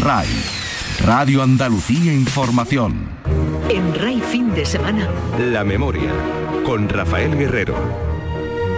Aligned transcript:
RAI, 0.00 0.28
Radio 1.04 1.42
Andalucía 1.42 2.12
Información. 2.12 3.08
En 3.68 3.92
RAI 3.92 4.20
fin 4.20 4.54
de 4.54 4.64
semana. 4.64 5.08
La 5.50 5.64
memoria, 5.64 6.12
con 6.64 6.88
Rafael 6.88 7.36
Guerrero. 7.36 7.74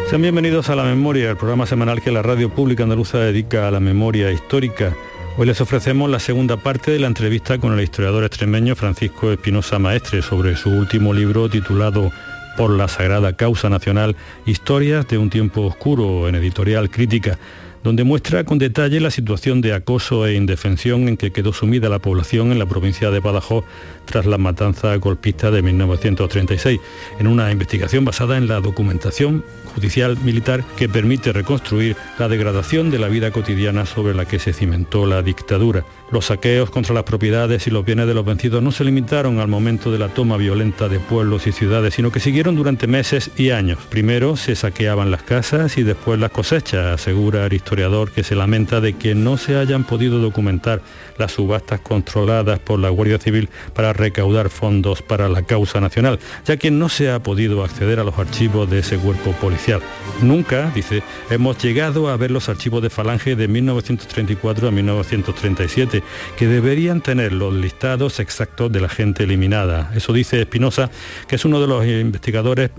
Sean 0.08 0.22
bienvenidos 0.22 0.70
a 0.70 0.76
La 0.76 0.84
Memoria, 0.84 1.28
el 1.28 1.36
programa 1.36 1.66
semanal 1.66 2.00
que 2.00 2.10
la 2.10 2.22
radio 2.22 2.48
pública 2.48 2.84
andaluza 2.84 3.18
dedica 3.18 3.68
a 3.68 3.70
la 3.70 3.78
memoria 3.78 4.32
histórica. 4.32 4.94
Hoy 5.36 5.46
les 5.48 5.60
ofrecemos 5.60 6.08
la 6.08 6.18
segunda 6.18 6.56
parte 6.56 6.92
de 6.92 6.98
la 6.98 7.08
entrevista 7.08 7.58
con 7.58 7.74
el 7.74 7.84
historiador 7.84 8.24
extremeño 8.24 8.74
Francisco 8.74 9.30
Espinosa 9.30 9.78
Maestre 9.78 10.22
sobre 10.22 10.56
su 10.56 10.70
último 10.70 11.12
libro 11.12 11.50
titulado 11.50 12.10
Por 12.56 12.70
la 12.70 12.88
Sagrada 12.88 13.34
Causa 13.34 13.68
Nacional, 13.68 14.16
Historias 14.46 15.06
de 15.08 15.18
un 15.18 15.28
tiempo 15.28 15.60
oscuro 15.60 16.26
en 16.26 16.36
editorial 16.36 16.88
crítica 16.88 17.38
donde 17.82 18.04
muestra 18.04 18.44
con 18.44 18.58
detalle 18.58 19.00
la 19.00 19.10
situación 19.10 19.60
de 19.60 19.72
acoso 19.72 20.26
e 20.26 20.34
indefensión 20.34 21.08
en 21.08 21.16
que 21.16 21.30
quedó 21.30 21.52
sumida 21.52 21.88
la 21.88 21.98
población 21.98 22.52
en 22.52 22.58
la 22.58 22.66
provincia 22.66 23.10
de 23.10 23.20
Badajoz 23.20 23.64
tras 24.04 24.26
la 24.26 24.38
matanza 24.38 24.94
golpista 24.96 25.50
de 25.50 25.62
1936, 25.62 26.80
en 27.18 27.26
una 27.26 27.50
investigación 27.52 28.04
basada 28.04 28.36
en 28.36 28.48
la 28.48 28.60
documentación 28.60 29.44
judicial 29.74 30.16
militar 30.24 30.64
que 30.76 30.88
permite 30.88 31.32
reconstruir 31.32 31.96
la 32.18 32.28
degradación 32.28 32.90
de 32.90 32.98
la 32.98 33.08
vida 33.08 33.30
cotidiana 33.30 33.86
sobre 33.86 34.14
la 34.14 34.24
que 34.24 34.38
se 34.38 34.52
cimentó 34.52 35.06
la 35.06 35.22
dictadura. 35.22 35.84
Los 36.10 36.26
saqueos 36.26 36.70
contra 36.70 36.92
las 36.92 37.04
propiedades 37.04 37.68
y 37.68 37.70
los 37.70 37.84
bienes 37.84 38.08
de 38.08 38.14
los 38.14 38.24
vencidos 38.24 38.62
no 38.64 38.72
se 38.72 38.82
limitaron 38.82 39.38
al 39.38 39.46
momento 39.46 39.92
de 39.92 39.98
la 40.00 40.08
toma 40.08 40.36
violenta 40.36 40.88
de 40.88 40.98
pueblos 40.98 41.46
y 41.46 41.52
ciudades, 41.52 41.94
sino 41.94 42.10
que 42.10 42.18
siguieron 42.18 42.56
durante 42.56 42.88
meses 42.88 43.30
y 43.36 43.50
años. 43.50 43.78
Primero 43.88 44.36
se 44.36 44.56
saqueaban 44.56 45.12
las 45.12 45.22
casas 45.22 45.78
y 45.78 45.84
después 45.84 46.18
las 46.18 46.32
cosechas, 46.32 46.86
asegura 46.86 47.46
el 47.46 47.52
historiador 47.70 48.10
que 48.10 48.24
se 48.24 48.34
lamenta 48.34 48.80
de 48.80 48.94
que 48.94 49.14
no 49.14 49.36
se 49.36 49.56
hayan 49.56 49.84
podido 49.84 50.18
documentar 50.18 50.82
las 51.18 51.30
subastas 51.30 51.78
controladas 51.78 52.58
por 52.58 52.80
la 52.80 52.88
Guardia 52.88 53.18
Civil 53.18 53.48
para 53.74 53.92
recaudar 53.92 54.50
fondos 54.50 55.02
para 55.02 55.28
la 55.28 55.42
causa 55.42 55.80
nacional, 55.80 56.18
ya 56.44 56.56
que 56.56 56.72
no 56.72 56.88
se 56.88 57.12
ha 57.12 57.22
podido 57.22 57.62
acceder 57.62 58.00
a 58.00 58.04
los 58.04 58.18
archivos 58.18 58.68
de 58.68 58.80
ese 58.80 58.98
cuerpo 58.98 59.30
policial. 59.32 59.80
Nunca, 60.20 60.72
dice, 60.74 61.04
hemos 61.30 61.58
llegado 61.58 62.08
a 62.08 62.16
ver 62.16 62.32
los 62.32 62.48
archivos 62.48 62.82
de 62.82 62.90
Falange 62.90 63.36
de 63.36 63.46
1934 63.46 64.66
a 64.66 64.70
1937, 64.72 66.02
que 66.36 66.46
deberían 66.48 67.02
tener 67.02 67.32
los 67.32 67.54
listados 67.54 68.18
exactos 68.18 68.72
de 68.72 68.80
la 68.80 68.88
gente 68.88 69.22
eliminada. 69.22 69.92
Eso 69.94 70.12
dice 70.12 70.40
Espinosa, 70.40 70.90
que 71.28 71.36
es 71.36 71.44
uno 71.44 71.60
de 71.60 71.68
los 71.68 71.86
investigadores 71.86 72.70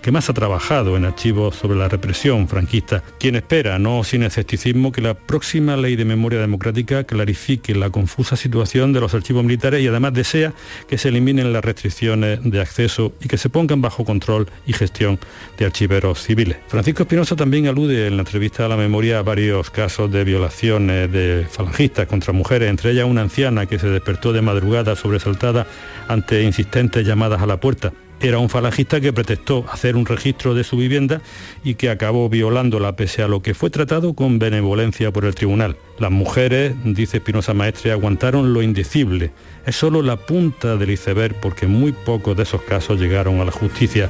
que 0.00 0.12
más 0.12 0.30
ha 0.30 0.34
trabajado 0.34 0.96
en 0.96 1.04
archivos 1.04 1.56
sobre 1.56 1.76
la 1.76 1.88
represión 1.88 2.46
franquista, 2.46 3.02
quien 3.18 3.34
espera, 3.34 3.80
no 3.80 4.04
sin 4.04 4.22
escepticismo, 4.36 4.92
que 4.92 5.00
la 5.00 5.14
próxima 5.14 5.76
ley 5.76 5.96
de 5.96 6.04
memoria 6.04 6.38
democrática 6.40 7.04
clarifique 7.04 7.74
la 7.74 7.88
confusa 7.90 8.36
situación 8.36 8.92
de 8.92 9.00
los 9.00 9.14
archivos 9.14 9.42
militares 9.44 9.82
y 9.82 9.88
además 9.88 10.12
desea 10.12 10.52
que 10.88 10.98
se 10.98 11.08
eliminen 11.08 11.52
las 11.52 11.64
restricciones 11.64 12.40
de 12.42 12.60
acceso 12.60 13.14
y 13.22 13.28
que 13.28 13.38
se 13.38 13.48
pongan 13.48 13.80
bajo 13.80 14.04
control 14.04 14.48
y 14.66 14.74
gestión 14.74 15.18
de 15.58 15.64
archiveros 15.64 16.22
civiles. 16.22 16.58
Francisco 16.68 17.04
Espinosa 17.04 17.34
también 17.34 17.66
alude 17.66 18.06
en 18.06 18.16
la 18.16 18.22
entrevista 18.22 18.66
a 18.66 18.68
la 18.68 18.76
memoria 18.76 19.20
a 19.20 19.22
varios 19.22 19.70
casos 19.70 20.12
de 20.12 20.24
violaciones 20.24 21.10
de 21.10 21.46
falangistas 21.50 22.06
contra 22.06 22.32
mujeres, 22.32 22.68
entre 22.68 22.90
ellas 22.90 23.06
una 23.06 23.22
anciana 23.22 23.66
que 23.66 23.78
se 23.78 23.88
despertó 23.88 24.32
de 24.32 24.42
madrugada 24.42 24.96
sobresaltada 24.96 25.66
ante 26.08 26.42
insistentes 26.42 27.06
llamadas 27.06 27.40
a 27.40 27.46
la 27.46 27.58
puerta. 27.58 27.92
Era 28.18 28.38
un 28.38 28.48
falangista 28.48 28.98
que 28.98 29.12
pretextó 29.12 29.66
hacer 29.70 29.94
un 29.94 30.06
registro 30.06 30.54
de 30.54 30.64
su 30.64 30.78
vivienda 30.78 31.20
y 31.62 31.74
que 31.74 31.90
acabó 31.90 32.30
violándola 32.30 32.96
pese 32.96 33.22
a 33.22 33.28
lo 33.28 33.42
que 33.42 33.52
fue 33.52 33.68
tratado 33.68 34.14
con 34.14 34.38
benevolencia 34.38 35.12
por 35.12 35.26
el 35.26 35.34
tribunal. 35.34 35.76
Las 35.98 36.10
mujeres, 36.10 36.74
dice 36.82 37.18
Espinosa 37.18 37.52
Maestre, 37.52 37.92
aguantaron 37.92 38.54
lo 38.54 38.62
indecible. 38.62 39.32
Es 39.66 39.76
solo 39.76 40.00
la 40.00 40.16
punta 40.16 40.76
del 40.76 40.90
iceberg 40.90 41.34
porque 41.40 41.66
muy 41.66 41.92
pocos 41.92 42.34
de 42.36 42.44
esos 42.44 42.62
casos 42.62 42.98
llegaron 42.98 43.40
a 43.40 43.44
la 43.44 43.52
justicia. 43.52 44.08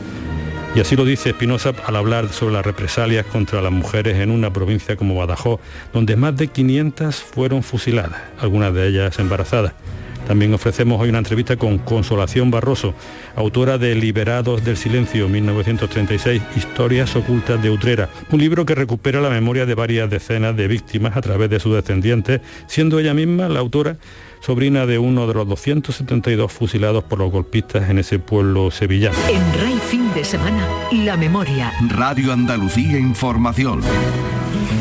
Y 0.76 0.80
así 0.80 0.94
lo 0.94 1.04
dice 1.04 1.30
Espinosa 1.30 1.72
al 1.84 1.96
hablar 1.96 2.28
sobre 2.28 2.52
las 2.52 2.64
represalias 2.64 3.26
contra 3.26 3.60
las 3.60 3.72
mujeres 3.72 4.18
en 4.18 4.30
una 4.30 4.52
provincia 4.52 4.94
como 4.94 5.16
Badajoz, 5.16 5.58
donde 5.92 6.14
más 6.16 6.36
de 6.36 6.48
500 6.48 7.16
fueron 7.16 7.64
fusiladas, 7.64 8.20
algunas 8.38 8.72
de 8.72 8.86
ellas 8.86 9.18
embarazadas. 9.18 9.72
También 10.26 10.52
ofrecemos 10.54 11.00
hoy 11.00 11.08
una 11.08 11.18
entrevista 11.18 11.56
con 11.56 11.78
Consolación 11.78 12.50
Barroso, 12.50 12.94
autora 13.36 13.78
de 13.78 13.94
Liberados 13.94 14.64
del 14.64 14.76
Silencio 14.76 15.28
1936, 15.28 16.42
Historias 16.56 17.14
ocultas 17.14 17.62
de 17.62 17.70
Utrera, 17.70 18.08
un 18.30 18.40
libro 18.40 18.66
que 18.66 18.74
recupera 18.74 19.20
la 19.20 19.30
memoria 19.30 19.66
de 19.66 19.74
varias 19.74 20.10
decenas 20.10 20.56
de 20.56 20.66
víctimas 20.66 21.16
a 21.16 21.20
través 21.20 21.48
de 21.48 21.60
sus 21.60 21.74
descendientes, 21.74 22.40
siendo 22.66 22.98
ella 22.98 23.14
misma 23.14 23.48
la 23.48 23.60
autora 23.60 23.98
sobrina 24.40 24.86
de 24.86 24.98
uno 24.98 25.26
de 25.26 25.34
los 25.34 25.48
272 25.48 26.52
fusilados 26.52 27.04
por 27.04 27.18
los 27.18 27.30
golpistas 27.30 27.88
en 27.88 27.98
ese 27.98 28.18
pueblo 28.18 28.70
sevillano. 28.70 29.16
En 29.28 29.60
Rey 29.60 29.78
Fin 29.88 30.12
de 30.14 30.24
Semana, 30.24 30.66
La 31.04 31.16
Memoria. 31.16 31.72
Radio 31.88 32.32
Andalucía 32.32 32.98
Información. 32.98 33.80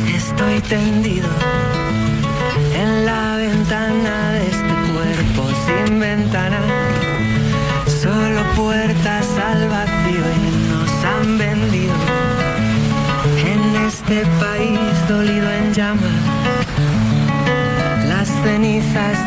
Estoy 0.08 0.60
tendido 0.62 1.28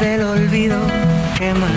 del 0.00 0.22
olvido 0.22 0.78
queman. 1.36 1.70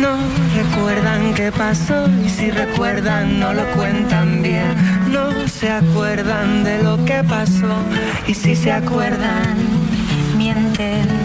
No 0.00 0.16
recuerdan 0.56 1.34
qué 1.34 1.52
pasó 1.52 2.08
y 2.24 2.28
si 2.28 2.50
recuerdan 2.50 3.38
no 3.38 3.52
lo 3.52 3.64
cuentan 3.72 4.42
bien. 4.42 4.74
No 5.10 5.46
se 5.48 5.70
acuerdan 5.70 6.64
de 6.64 6.82
lo 6.82 7.04
que 7.04 7.22
pasó 7.24 7.74
y 8.26 8.34
si 8.34 8.56
se 8.56 8.72
acuerdan 8.72 9.56
mienten. 10.36 11.19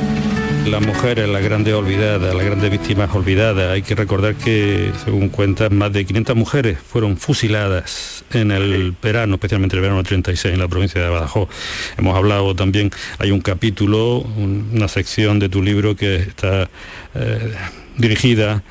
La 0.65 0.79
mujer 0.79 1.19
es 1.19 1.29
la 1.29 1.39
grande 1.41 1.75
olvidada, 1.75 2.33
la 2.33 2.43
grande 2.43 2.69
víctima 2.69 3.07
olvidada. 3.13 3.73
Hay 3.73 3.83
que 3.83 3.93
recordar 3.93 4.33
que, 4.33 4.91
según 5.03 5.29
cuentan, 5.29 5.77
más 5.77 5.93
de 5.93 6.05
500 6.05 6.35
mujeres 6.35 6.79
fueron 6.79 7.17
fusiladas 7.17 8.25
en 8.33 8.49
el 8.49 8.93
verano, 9.01 9.35
especialmente 9.35 9.75
el 9.75 9.83
verano 9.83 9.97
del 9.97 10.07
36 10.07 10.55
en 10.55 10.59
la 10.59 10.67
provincia 10.67 10.99
de 10.99 11.07
Badajoz. 11.07 11.49
Hemos 11.97 12.17
hablado 12.17 12.55
también, 12.55 12.89
hay 13.19 13.29
un 13.29 13.41
capítulo, 13.41 14.17
una 14.17 14.87
sección 14.87 15.37
de 15.37 15.49
tu 15.49 15.61
libro 15.61 15.95
que 15.95 16.15
está 16.15 16.67
eh, 17.13 17.53
dirigida 17.97 18.63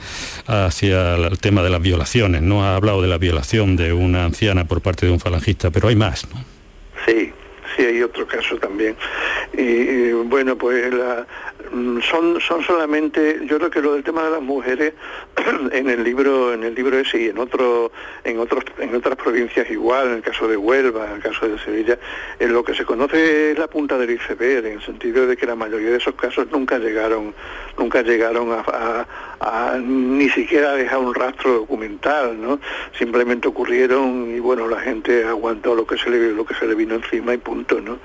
hacia 0.49 1.15
el 1.15 1.39
tema 1.39 1.63
de 1.63 1.71
las 1.71 1.81
violaciones. 1.81 2.43
No 2.43 2.65
ha 2.65 2.75
hablado 2.75 3.03
de 3.03 3.09
la 3.09 3.19
violación 3.19 3.77
de 3.77 3.93
una 3.93 4.25
anciana 4.25 4.65
por 4.65 4.81
parte 4.81 5.07
de 5.07 5.13
un 5.13 5.21
falangista, 5.21 5.71
pero 5.71 5.87
hay 5.87 5.97
más, 5.97 6.27
¿no? 6.35 6.45
Sí, 7.07 7.33
sí 7.77 7.85
hay 7.85 8.03
otro 8.03 8.27
caso 8.27 8.57
también. 8.57 8.97
Y, 9.57 9.63
y, 9.63 10.13
bueno, 10.13 10.59
pues 10.59 10.93
la, 10.93 11.25
son, 11.71 12.41
son 12.41 12.63
solamente, 12.63 13.41
yo 13.47 13.59
creo 13.59 13.71
que 13.71 13.81
lo 13.81 13.95
del 13.95 14.05
tema 14.05 14.25
de 14.25 14.31
las 14.31 14.43
mujeres 14.43 14.93
en 15.73 15.91
el 15.91 16.05
libro, 16.05 16.53
en 16.53 16.65
el 16.65 16.75
libro 16.75 16.99
ese 16.99 17.23
y 17.23 17.29
en 17.29 17.39
otro, 17.39 17.91
en 18.25 18.39
otros, 18.39 18.65
en 18.79 18.95
otras 18.95 19.17
provincias 19.17 19.71
igual, 19.71 20.09
en 20.09 20.15
el 20.15 20.23
caso 20.23 20.49
de 20.49 20.57
Huelva, 20.57 21.07
en 21.07 21.17
el 21.17 21.23
caso 21.23 21.49
de 21.49 21.59
Sevilla, 21.59 21.99
en 22.39 22.53
lo 22.53 22.65
que 22.65 22.75
se 22.75 22.85
conoce 22.85 23.53
es 23.53 23.59
la 23.59 23.69
punta 23.69 23.99
del 23.99 24.11
iceberg, 24.11 24.67
en 24.67 24.73
el 24.75 24.83
sentido 24.83 25.27
de 25.27 25.37
que 25.37 25.47
la 25.47 25.55
mayoría 25.55 25.91
de 25.91 25.97
esos 25.99 26.15
casos 26.15 26.47
nunca 26.51 26.79
llegaron, 26.79 27.35
nunca 27.79 28.03
llegaron 28.03 28.51
a, 28.53 29.07
ni 29.79 30.29
siquiera 30.31 30.73
dejar 30.73 30.99
un 30.99 31.15
rastro 31.15 31.53
documental, 31.55 32.41
¿no? 32.41 32.61
Simplemente 32.97 33.49
ocurrieron 33.49 34.35
y 34.35 34.41
bueno, 34.41 34.69
la 34.69 34.81
gente 34.81 35.25
aguantó 35.25 35.75
lo 35.75 35.87
que 35.87 35.99
se 35.99 36.09
le, 36.09 36.33
lo 36.33 36.45
que 36.45 36.55
se 36.55 36.67
le 36.67 36.75
vino 36.75 36.95
encima 36.95 37.35
y 37.35 37.39
punto, 37.39 37.81
¿no? 37.81 37.99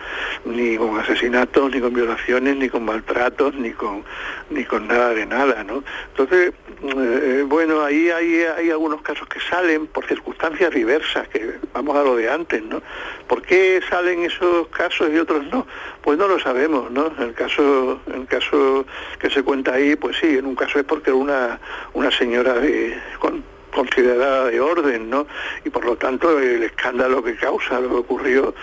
Ni 0.46 0.75
con 0.75 1.00
asesinatos, 1.00 1.72
ni 1.72 1.80
con 1.80 1.94
violaciones, 1.94 2.58
ni 2.58 2.69
con 2.69 2.84
maltratos, 2.84 3.49
ni 3.56 3.72
con 3.72 4.04
ni 4.50 4.66
con 4.66 4.88
nada 4.88 5.13
de 5.13 5.25
nada, 5.25 5.63
¿no? 5.63 5.84
Entonces, 6.10 6.54
eh, 6.81 7.46
bueno, 7.48 7.84
ahí 7.84 8.10
hay, 8.10 8.42
hay 8.44 8.72
algunos 8.72 9.01
casos 9.01 9.28
que 9.28 9.40
salen 9.40 9.88
por 9.88 10.06
circunstancias 10.07 10.74
diversas, 10.74 11.28
que 11.28 11.60
vamos 11.74 11.96
a 11.96 12.04
lo 12.04 12.16
de 12.16 12.30
antes, 12.30 12.63
¿no? 12.63 12.81
¿Por 13.28 13.42
qué 13.42 13.81
salen 13.90 14.24
esos 14.24 14.68
casos 14.69 15.10
y 15.13 15.18
otros 15.18 15.46
no? 15.48 15.68
Pues 16.01 16.18
no 16.18 16.28
lo 16.28 16.40
sabemos, 16.40 16.90
¿no? 16.92 17.12
El 17.19 17.34
caso, 17.34 18.00
el 18.13 18.25
caso 18.25 18.86
que 19.19 19.30
se 19.30 19.44
cuenta 19.44 19.74
ahí, 19.74 19.95
pues 19.95 20.18
sí, 20.18 20.38
en 20.38 20.45
un 20.45 20.56
caso 20.56 20.80
es 20.80 20.86
porque 20.86 21.12
una, 21.12 21.60
una 21.94 22.12
señora 22.12 22.54
de, 22.56 22.98
con, 23.19 23.44
considerada 23.74 24.45
de 24.45 24.60
orden, 24.60 25.10
¿no? 25.10 25.28
Y 25.63 25.69
por 25.69 25.86
lo 25.86 25.95
tanto 25.95 26.40
el 26.40 26.63
escándalo 26.63 27.24
que 27.24 27.36
causa 27.36 27.80
lo 27.80 27.90
que 27.90 27.95
ocurrió, 27.95 28.54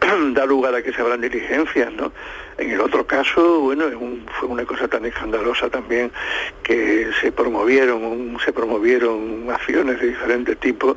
da 0.34 0.46
lugar 0.46 0.74
a 0.74 0.82
que 0.82 0.92
se 0.92 1.00
abran 1.00 1.20
diligencias, 1.20 1.92
¿no? 1.92 2.12
En 2.56 2.72
el 2.72 2.80
otro 2.80 3.06
caso, 3.06 3.60
bueno, 3.60 3.84
fue 4.38 4.48
una 4.48 4.64
cosa 4.64 4.88
tan 4.88 5.04
escandalosa 5.04 5.70
también 5.70 6.10
que 6.62 7.08
se 7.20 7.30
promovieron, 7.30 8.36
se 8.44 8.52
promovieron 8.52 9.48
acciones 9.48 10.00
de 10.00 10.08
diferentes 10.08 10.58
tipos 10.58 10.96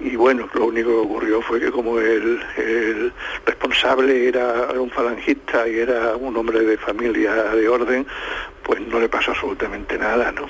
y 0.00 0.16
bueno, 0.16 0.48
lo 0.52 0.66
único 0.66 0.90
que 0.90 0.96
ocurrió 0.96 1.40
fue 1.40 1.60
que 1.60 1.70
como 1.70 1.98
el, 1.98 2.42
responsable 3.46 4.28
era 4.28 4.70
un 4.78 4.90
falangista 4.90 5.66
y 5.66 5.78
era 5.78 6.14
un 6.16 6.36
hombre 6.36 6.60
de 6.60 6.76
familia 6.76 7.32
de 7.54 7.68
orden, 7.68 8.06
pues 8.62 8.80
no 8.82 9.00
le 9.00 9.08
pasó 9.08 9.30
absolutamente 9.30 9.96
nada, 9.96 10.30
¿no? 10.32 10.46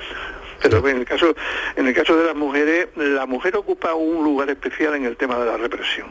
Pero 0.60 0.88
en 0.88 0.96
el 0.96 1.04
caso, 1.04 1.36
en 1.76 1.86
el 1.86 1.94
caso 1.94 2.16
de 2.16 2.24
las 2.26 2.34
mujeres, 2.34 2.88
la 2.96 3.26
mujer 3.26 3.56
ocupa 3.56 3.94
un 3.94 4.24
lugar 4.24 4.50
especial 4.50 4.96
en 4.96 5.04
el 5.04 5.16
tema 5.16 5.38
de 5.38 5.46
la 5.46 5.56
represión 5.56 6.08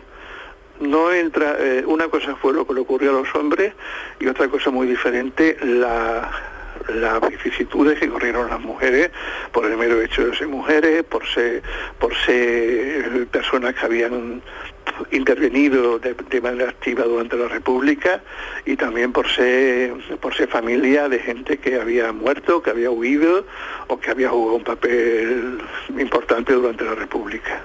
no 0.80 1.12
entra, 1.12 1.58
eh, 1.60 1.84
una 1.86 2.08
cosa 2.08 2.36
fue 2.36 2.54
lo 2.54 2.66
que 2.66 2.74
le 2.74 2.82
ocurrió 2.82 3.12
a 3.12 3.22
los 3.22 3.36
hombres 3.36 3.74
y 4.20 4.28
otra 4.28 4.48
cosa 4.48 4.70
muy 4.70 4.88
diferente, 4.88 5.58
la, 5.62 6.32
las 6.88 7.28
vicisitudes 7.28 8.00
que 8.00 8.10
corrieron 8.10 8.50
las 8.50 8.60
mujeres 8.60 9.12
por 9.52 9.66
el 9.66 9.78
mero 9.78 10.02
hecho 10.02 10.26
de 10.26 10.36
ser 10.36 10.48
mujeres, 10.48 11.04
por 11.04 11.26
ser, 11.28 11.62
por 12.00 12.16
ser 12.16 13.28
personas 13.28 13.76
que 13.76 13.86
habían 13.86 14.42
intervenido 15.12 16.00
de, 16.00 16.42
manera 16.42 16.70
activa 16.70 17.04
durante 17.04 17.36
la 17.36 17.48
República 17.48 18.22
y 18.66 18.76
también 18.76 19.12
por 19.12 19.28
ser, 19.30 19.94
por 20.20 20.36
ser 20.36 20.48
familia 20.50 21.10
de 21.10 21.20
gente 21.20 21.58
que 21.58 21.80
había 21.80 22.12
muerto, 22.12 22.62
que 22.62 22.70
había 22.70 22.90
huido 22.92 23.46
o 23.88 24.00
que 24.00 24.12
había 24.12 24.30
jugado 24.30 24.58
un 24.58 24.64
papel 24.64 25.58
importante 26.00 26.54
durante 26.54 26.84
la 26.84 26.96
República. 26.96 27.64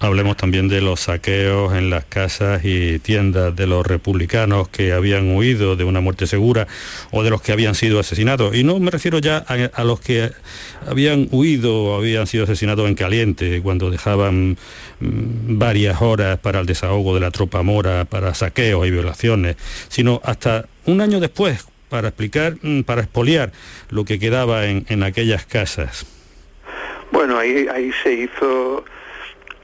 Hablemos 0.00 0.36
también 0.36 0.68
de 0.68 0.80
los 0.80 1.00
saqueos 1.00 1.74
en 1.74 1.90
las 1.90 2.04
casas 2.04 2.64
y 2.64 2.98
tiendas 2.98 3.54
de 3.54 3.66
los 3.66 3.86
republicanos 3.86 4.68
que 4.68 4.92
habían 4.92 5.34
huido 5.36 5.76
de 5.76 5.84
una 5.84 6.00
muerte 6.00 6.26
segura 6.26 6.66
o 7.10 7.22
de 7.22 7.30
los 7.30 7.42
que 7.42 7.52
habían 7.52 7.74
sido 7.74 8.00
asesinados. 8.00 8.54
Y 8.54 8.64
no 8.64 8.78
me 8.80 8.90
refiero 8.90 9.18
ya 9.18 9.38
a, 9.38 9.84
los 9.84 10.00
que 10.00 10.30
habían 10.86 11.28
huido 11.30 11.84
o 11.84 11.96
habían 11.96 12.26
sido 12.26 12.44
asesinados 12.44 12.88
en 12.88 12.94
caliente, 12.94 13.60
cuando 13.62 13.90
dejaban 13.90 14.56
mm, 15.00 15.58
varias 15.58 16.02
horas 16.02 16.31
para 16.38 16.60
el 16.60 16.66
desahogo 16.66 17.14
de 17.14 17.20
la 17.20 17.30
tropa 17.30 17.62
mora, 17.62 18.04
para 18.04 18.34
saqueos 18.34 18.86
y 18.86 18.90
violaciones, 18.90 19.56
sino 19.88 20.20
hasta 20.24 20.66
un 20.86 21.00
año 21.00 21.20
después 21.20 21.66
para 21.88 22.08
explicar, 22.08 22.54
mm, 22.62 22.82
para 22.82 23.02
expoliar 23.02 23.52
lo 23.90 24.04
que 24.04 24.18
quedaba 24.18 24.64
en, 24.66 25.02
aquellas 25.02 25.44
casas. 25.44 26.06
Bueno, 27.10 27.38
ahí, 27.38 27.68
ahí 27.70 27.92
se 28.02 28.12
hizo 28.14 28.84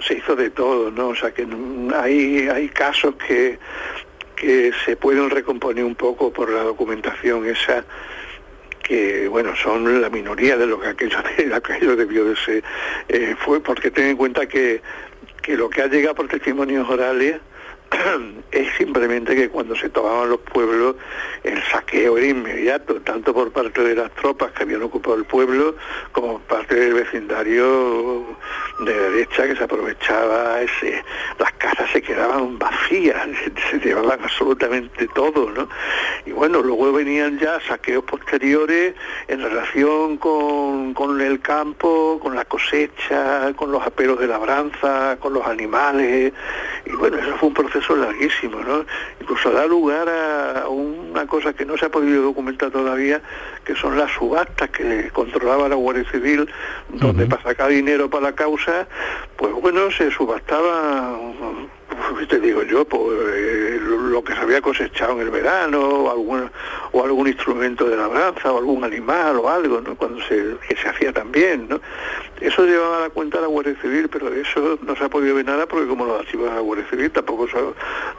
se 0.07 0.19
hizo 0.19 0.37
de 0.37 0.51
todo, 0.51 0.91
¿no? 0.91 1.09
O 1.09 1.15
sea 1.17 1.33
que 1.33 1.47
hay, 1.97 2.49
hay 2.49 2.69
casos 2.69 3.15
que, 3.17 3.59
que 4.37 4.73
se 4.85 4.97
pueden 4.97 5.31
recomponer 5.31 5.85
un 5.85 5.95
poco 5.95 6.33
por 6.33 6.51
la 6.51 6.63
documentación 6.63 7.47
esa 7.47 7.85
que 8.83 9.29
bueno 9.29 9.55
son 9.57 10.01
la 10.01 10.09
minoría 10.09 10.57
de 10.57 10.67
lo 10.67 10.81
que 10.81 10.89
aquello, 10.89 11.19
aquello 11.55 11.97
debió 11.97 12.25
de 12.25 12.37
ser 12.37 12.65
eh, 13.09 13.37
fue 13.39 13.61
porque 13.61 13.91
ten 13.91 14.09
en 14.09 14.17
cuenta 14.17 14.47
que, 14.47 14.81
que 15.49 15.57
lo 15.57 15.71
que 15.71 15.81
ha 15.81 15.87
llegado 15.87 16.15
por 16.15 16.29
testimonios 16.29 16.87
orales 16.91 17.41
es 18.53 18.69
simplemente 18.77 19.35
que 19.35 19.49
cuando 19.49 19.75
se 19.75 19.89
tomaban 19.89 20.31
los 20.31 20.41
pueblos 20.41 20.97
el 21.45 21.63
saqueo 21.65 22.19
era 22.19 22.27
inmediato, 22.27 23.01
tanto 23.03 23.33
por 23.33 23.51
parte 23.53 23.83
de 23.83 23.95
las 23.95 24.11
tropas 24.13 24.53
que 24.53 24.65
habían 24.65 24.83
ocupado 24.83 25.17
el 25.17 25.25
pueblo 25.25 25.77
como 26.13 26.39
por 26.39 26.59
parte 26.59 26.75
del 26.75 26.95
vecindario 26.95 28.27
de 28.81 28.93
derecha 28.93 29.47
que 29.47 29.57
se 29.57 29.65
aprovechaba, 29.65 30.61
ese, 30.61 31.03
las 31.39 31.53
casas 31.53 31.91
se 31.91 32.03
quedaban 32.03 32.59
vacías, 32.59 33.17
se, 33.71 33.79
llevaban 33.81 34.21
absolutamente 34.23 35.09
todo, 35.15 35.51
¿no? 35.51 35.69
Y 36.27 36.33
bueno, 36.33 36.63
luego 36.63 36.93
venían 36.93 37.39
ya 37.39 37.61
saqueos 37.67 38.05
posteriores 38.05 38.95
en 39.27 39.43
relación 39.43 40.17
con, 40.19 40.95
con 40.95 41.21
el 41.21 41.41
campo, 41.41 42.21
con 42.23 42.37
la 42.37 42.45
cosecha, 42.45 43.53
con 43.57 43.73
los 43.73 43.83
aperos 43.85 44.19
de 44.21 44.29
labranza, 44.29 45.17
con 45.19 45.33
los 45.33 45.47
animales, 45.47 46.33
y 46.85 46.91
bueno, 46.93 47.19
eso 47.19 47.37
fue 47.39 47.49
un 47.49 47.55
proceso 47.59 47.89
son 47.89 48.01
larguísimos, 48.03 48.65
¿no? 48.65 48.85
Incluso 49.21 49.51
da 49.51 49.67
lugar 49.67 50.09
a 50.09 50.69
una 50.69 51.27
cosa 51.27 51.53
que 51.53 51.65
no 51.65 51.77
se 51.77 51.87
ha 51.87 51.91
podido 51.91 52.23
documentar 52.23 52.71
todavía, 52.71 53.21
que 53.65 53.75
son 53.75 53.97
las 53.99 54.13
subastas 54.13 54.71
que 54.71 55.11
controlaba 55.13 55.69
la 55.69 55.75
Guardia 55.75 56.09
Civil, 56.11 56.49
donde 56.89 57.27
para 57.27 57.43
sacar 57.43 57.71
dinero 57.71 58.09
para 58.09 58.31
la 58.31 58.33
causa, 58.33 58.87
pues 59.37 59.53
bueno, 59.55 59.91
se 59.91 60.11
te 62.29 62.41
digo 62.41 62.63
yo, 62.63 62.85
pues, 62.85 63.19
eh, 63.35 63.79
lo 63.81 64.23
que 64.23 64.35
se 64.35 64.41
había 64.41 64.61
cosechado 64.61 65.13
en 65.15 65.21
el 65.21 65.31
verano, 65.31 65.81
o 65.81 66.11
algún, 66.11 66.51
o 66.93 67.05
algún 67.05 67.29
instrumento 67.29 67.89
de 67.89 67.97
labranza, 67.97 68.53
o 68.53 68.59
algún 68.59 68.85
animal, 68.85 69.37
o 69.37 69.49
algo, 69.49 69.81
¿no? 69.81 69.97
Cuando 69.97 70.21
se, 70.27 70.57
que 70.69 70.77
se 70.77 70.89
hacía 70.89 71.13
también, 71.13 71.69
¿no? 71.69 71.81
Eso 72.41 72.65
llevaba 72.65 72.99
a 72.99 73.01
la 73.01 73.11
cuenta 73.11 73.41
la 73.41 73.49
Guardia 73.49 73.75
Civil, 73.83 74.09
pero 74.09 74.31
de 74.31 74.43
eso 74.43 74.79
no 74.83 74.95
se 74.95 75.05
ha 75.05 75.09
podido 75.09 75.35
ver 75.35 75.45
nada 75.45 75.67
porque 75.67 75.89
como 75.89 76.05
lo 76.05 76.19
archivas 76.19 76.53
a 76.53 76.57
la 76.57 76.61
Guardia 76.61 76.87
Civil 76.89 77.11
tampoco 77.11 77.49
se, 77.49 77.57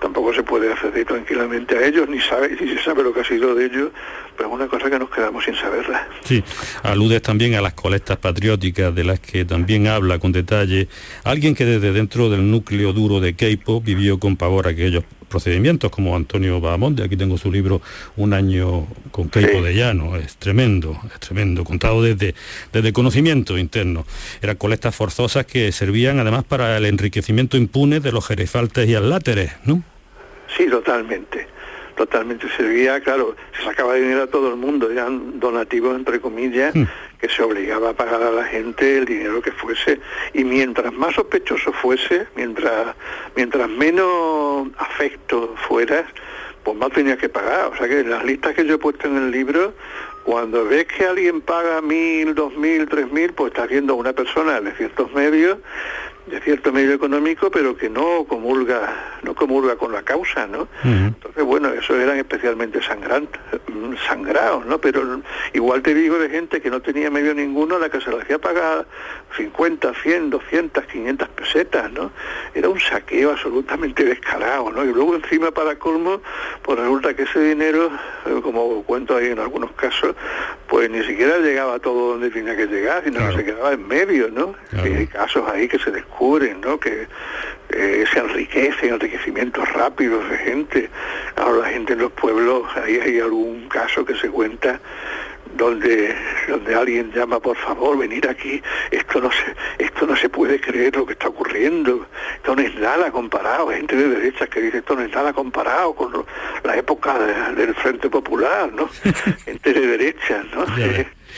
tampoco 0.02 0.34
se 0.34 0.44
puede 0.44 0.72
acceder 0.74 1.06
tranquilamente 1.06 1.78
a 1.78 1.86
ellos, 1.86 2.10
ni 2.10 2.20
sabe, 2.20 2.56
ni 2.62 2.70
se 2.76 2.84
sabe 2.84 3.04
lo 3.04 3.14
que 3.14 3.22
ha 3.22 3.26
sido 3.26 3.56
de 3.56 3.66
ellos, 3.66 3.92
pero 4.36 4.50
es 4.50 4.56
una 4.56 4.68
cosa 4.68 4.90
que 4.90 5.00
nos 5.00 5.10
quedamos 5.10 5.46
sin 5.46 5.56
saberla. 5.56 6.08
Sí, 6.24 6.44
aludes 6.84 7.22
también 7.22 7.56
a 7.56 7.62
las 7.62 7.74
colectas 7.74 8.18
patrióticas 8.18 8.94
de 8.94 9.04
las 9.04 9.20
que 9.20 9.46
también 9.46 9.88
habla 9.88 10.20
con 10.20 10.32
detalle 10.32 10.88
alguien 11.24 11.56
que 11.56 11.66
desde 11.66 11.94
dentro 11.94 12.30
del 12.30 12.50
núcleo 12.50 12.94
duro 12.94 13.20
de 13.20 13.36
Keipo 13.36 13.69
vivió 13.84 14.20
con 14.20 14.36
pavor 14.36 14.68
aquellos 14.68 15.04
procedimientos 15.30 15.92
como 15.92 16.16
Antonio 16.16 16.60
Bahamonde, 16.60 17.04
aquí 17.04 17.16
tengo 17.16 17.38
su 17.38 17.52
libro 17.52 17.82
Un 18.18 18.34
año 18.34 18.88
con 19.12 19.30
Keipo 19.30 19.62
de 19.62 19.76
Llano, 19.76 20.16
es 20.18 20.38
tremendo, 20.38 21.00
es 21.14 21.20
tremendo, 21.20 21.64
contado 21.64 22.02
desde, 22.02 22.34
desde 22.74 22.92
conocimiento 22.92 23.58
interno. 23.58 24.06
Eran 24.42 24.58
colectas 24.58 24.96
forzosas 24.96 25.46
que 25.46 25.72
servían 25.72 26.20
además 26.20 26.44
para 26.44 26.76
el 26.78 26.86
enriquecimiento 26.86 27.56
impune 27.56 28.00
de 28.00 28.12
los 28.12 28.26
jerefaltes 28.26 28.90
y 28.90 28.96
aláteres, 28.96 29.52
¿no? 29.66 29.84
Sí, 30.58 30.66
totalmente 30.68 31.48
totalmente 32.00 32.48
servía, 32.56 33.02
claro, 33.02 33.36
se 33.58 33.66
sacaba 33.66 33.96
dinero 33.96 34.24
a 34.24 34.28
todo 34.28 34.50
el 34.52 34.56
mundo, 34.56 34.90
eran 34.90 35.38
donativos 35.38 35.98
entre 35.98 36.22
comillas, 36.22 36.74
hmm. 36.74 36.86
Que 37.20 37.28
se 37.28 37.44
obligaba 37.44 37.90
a 37.90 37.94
pagar 37.94 38.24
a 38.24 38.32
la 38.32 38.46
gente 38.46 38.98
el 38.98 39.06
dinero 39.06 39.42
que 39.42 39.52
fuese, 39.52 40.00
y 40.34 40.44
mientras 40.44 40.94
más 40.94 41.16
sospechoso 41.16 41.74
fuese, 41.74 42.28
mientras, 42.36 42.96
mientras 43.36 43.70
menos 43.70 44.68
afecto 44.78 45.56
fueras, 45.68 46.06
pues 46.64 46.78
más 46.78 46.92
tenías 46.92 47.18
que 47.18 47.30
pagar. 47.30 47.68
O 47.68 47.76
sea 47.76 47.88
que 47.88 48.04
las 48.04 48.24
listas 48.24 48.56
que 48.56 48.66
yo 48.66 48.76
he 48.76 48.78
puesto 48.78 49.08
en 49.08 49.18
el 49.18 49.32
libro, 49.32 49.74
cuando 50.24 50.66
ves 50.66 50.86
que 50.86 51.06
alguien 51.06 51.42
paga 51.42 51.82
mil, 51.82 52.36
dos 52.36 52.56
mil, 52.56 52.88
tres 52.88 53.12
mil, 53.12 53.34
pues 53.34 53.52
estás 53.52 53.70
viendo 53.70 53.94
a 53.94 53.96
una 53.98 54.14
persona 54.14 54.62
de 54.62 54.72
ciertos 54.74 55.12
medios 55.14 55.58
de 56.30 56.40
cierto 56.42 56.72
medio 56.72 56.94
económico, 56.94 57.50
pero 57.50 57.76
que 57.76 57.90
no 57.90 58.26
comulga, 58.28 59.18
no 59.24 59.34
comulga 59.34 59.76
con 59.76 59.92
la 59.92 60.04
causa, 60.04 60.48
¿no? 60.48 60.68
Entonces, 60.84 61.44
bueno, 61.44 61.70
eso 61.70 62.00
eran 62.00 62.18
especialmente 62.18 62.82
sangrantes, 62.82 63.42
mm, 63.68 63.96
sangrados, 64.08 64.66
¿no? 64.66 64.80
Pero 64.80 65.22
igual 65.54 65.82
te 65.82 65.94
digo 65.94 66.20
de 66.20 66.30
gente 66.30 66.62
que 66.62 66.70
no 66.70 66.82
tenía 66.82 67.10
medio 67.10 67.34
ninguno 67.34 67.78
a 67.78 67.80
la 67.80 67.90
que 67.90 68.00
se 68.00 68.12
le 68.12 68.22
hacía 68.22 68.38
pagar 68.38 68.86
50, 69.38 69.94
100, 70.04 70.30
200, 70.30 70.86
500 70.86 71.28
pesetas, 71.30 71.92
¿no? 71.92 72.12
Era 72.54 72.70
un 72.70 72.80
saqueo 72.80 73.32
absolutamente 73.32 74.04
descarado, 74.04 74.72
¿no? 74.72 74.84
Y 74.86 74.94
luego 74.94 75.16
encima 75.16 75.52
para 75.52 75.78
colmo, 75.78 76.22
pues 76.62 76.80
resulta 76.80 77.16
que 77.16 77.24
ese 77.24 77.40
dinero, 77.42 77.92
eh, 78.26 78.40
como 78.44 78.84
cuento 78.84 79.16
ahí 79.16 79.28
en 79.28 79.40
algunos 79.40 79.72
casos, 79.72 80.16
pues 80.68 80.90
ni 80.90 81.04
siquiera 81.04 81.38
llegaba 81.40 81.80
todo 81.80 82.12
donde 82.12 82.30
tenía 82.30 82.56
que 82.56 82.68
llegar, 82.68 83.04
sino 83.04 83.20
que 83.30 83.38
se 83.38 83.46
quedaba 83.46 83.74
en 83.74 83.88
medio, 83.88 84.30
¿no? 84.30 84.54
hay 84.78 85.08
casos 85.08 85.44
ahí 85.50 85.68
que 85.68 85.80
se 85.80 85.90
descubren 85.90 86.19
¿no? 86.20 86.80
que 86.80 87.08
eh, 87.70 88.06
se 88.12 88.20
enriquece, 88.20 88.90
enriquecimientos 88.90 89.68
rápidos 89.74 90.30
de 90.30 90.38
gente. 90.38 90.90
Ahora 91.38 91.60
la 91.60 91.70
gente 91.70 91.94
en 91.94 92.00
los 92.00 92.12
pueblos, 92.12 92.64
ahí 92.76 92.98
hay 92.98 93.20
algún 93.20 93.70
caso 93.70 94.06
que 94.06 94.16
se 94.16 94.30
cuenta 94.30 94.80
donde 95.56 96.16
donde 96.48 96.76
alguien 96.76 97.12
llama 97.12 97.40
por 97.40 97.56
favor 97.58 97.98
venir 97.98 98.28
aquí. 98.28 98.62
Esto 98.92 99.22
no 99.22 99.32
se 99.32 99.56
esto 99.84 100.06
no 100.06 100.16
se 100.16 100.30
puede 100.30 100.60
creer 100.60 100.96
lo 100.96 101.06
que 101.06 101.14
está 101.14 101.30
ocurriendo. 101.30 102.06
Esto 102.36 102.56
no 102.56 102.62
es 102.62 102.76
nada 102.76 103.12
comparado. 103.12 103.70
Gente 103.70 103.96
de 103.96 104.10
derecha 104.10 104.48
que 104.48 104.62
dice 104.62 104.80
esto 104.80 104.96
no 104.96 105.02
es 105.02 105.12
nada 105.12 105.34
comparado 105.34 105.94
con 105.94 106.26
la 106.64 106.76
época 106.76 107.18
del 107.56 107.74
Frente 107.76 108.10
Popular 108.10 108.72
no 108.74 108.90
gente 109.46 109.74
de 109.74 109.88
derecha 109.88 110.44
no 110.54 110.66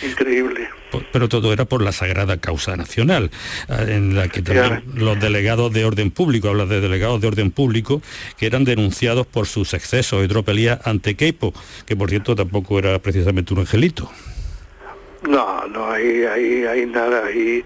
increíble. 0.03 0.69
Pero 1.11 1.29
todo 1.29 1.53
era 1.53 1.65
por 1.65 1.81
la 1.81 1.91
sagrada 1.91 2.37
causa 2.37 2.75
nacional, 2.75 3.31
eh, 3.69 3.85
en 3.89 4.15
la 4.15 4.27
que 4.27 4.41
también 4.41 4.83
los 4.93 5.19
delegados 5.19 5.71
de 5.71 5.85
orden 5.85 6.11
público, 6.11 6.49
hablas 6.49 6.69
de 6.69 6.81
delegados 6.81 7.21
de 7.21 7.27
orden 7.27 7.51
público, 7.51 8.01
que 8.37 8.45
eran 8.45 8.65
denunciados 8.65 9.25
por 9.25 9.47
sus 9.47 9.73
excesos 9.73 10.23
y 10.23 10.27
tropelías 10.27 10.79
ante 10.85 11.15
Keipo, 11.15 11.53
que 11.85 11.95
por 11.95 12.09
cierto 12.09 12.35
tampoco 12.35 12.79
era 12.79 12.99
precisamente 12.99 13.53
un 13.53 13.61
angelito. 13.61 14.11
No, 15.27 15.67
no 15.67 15.91
hay, 15.91 16.23
hay, 16.23 16.65
hay 16.65 16.85
nada 16.87 17.25
ahí. 17.27 17.63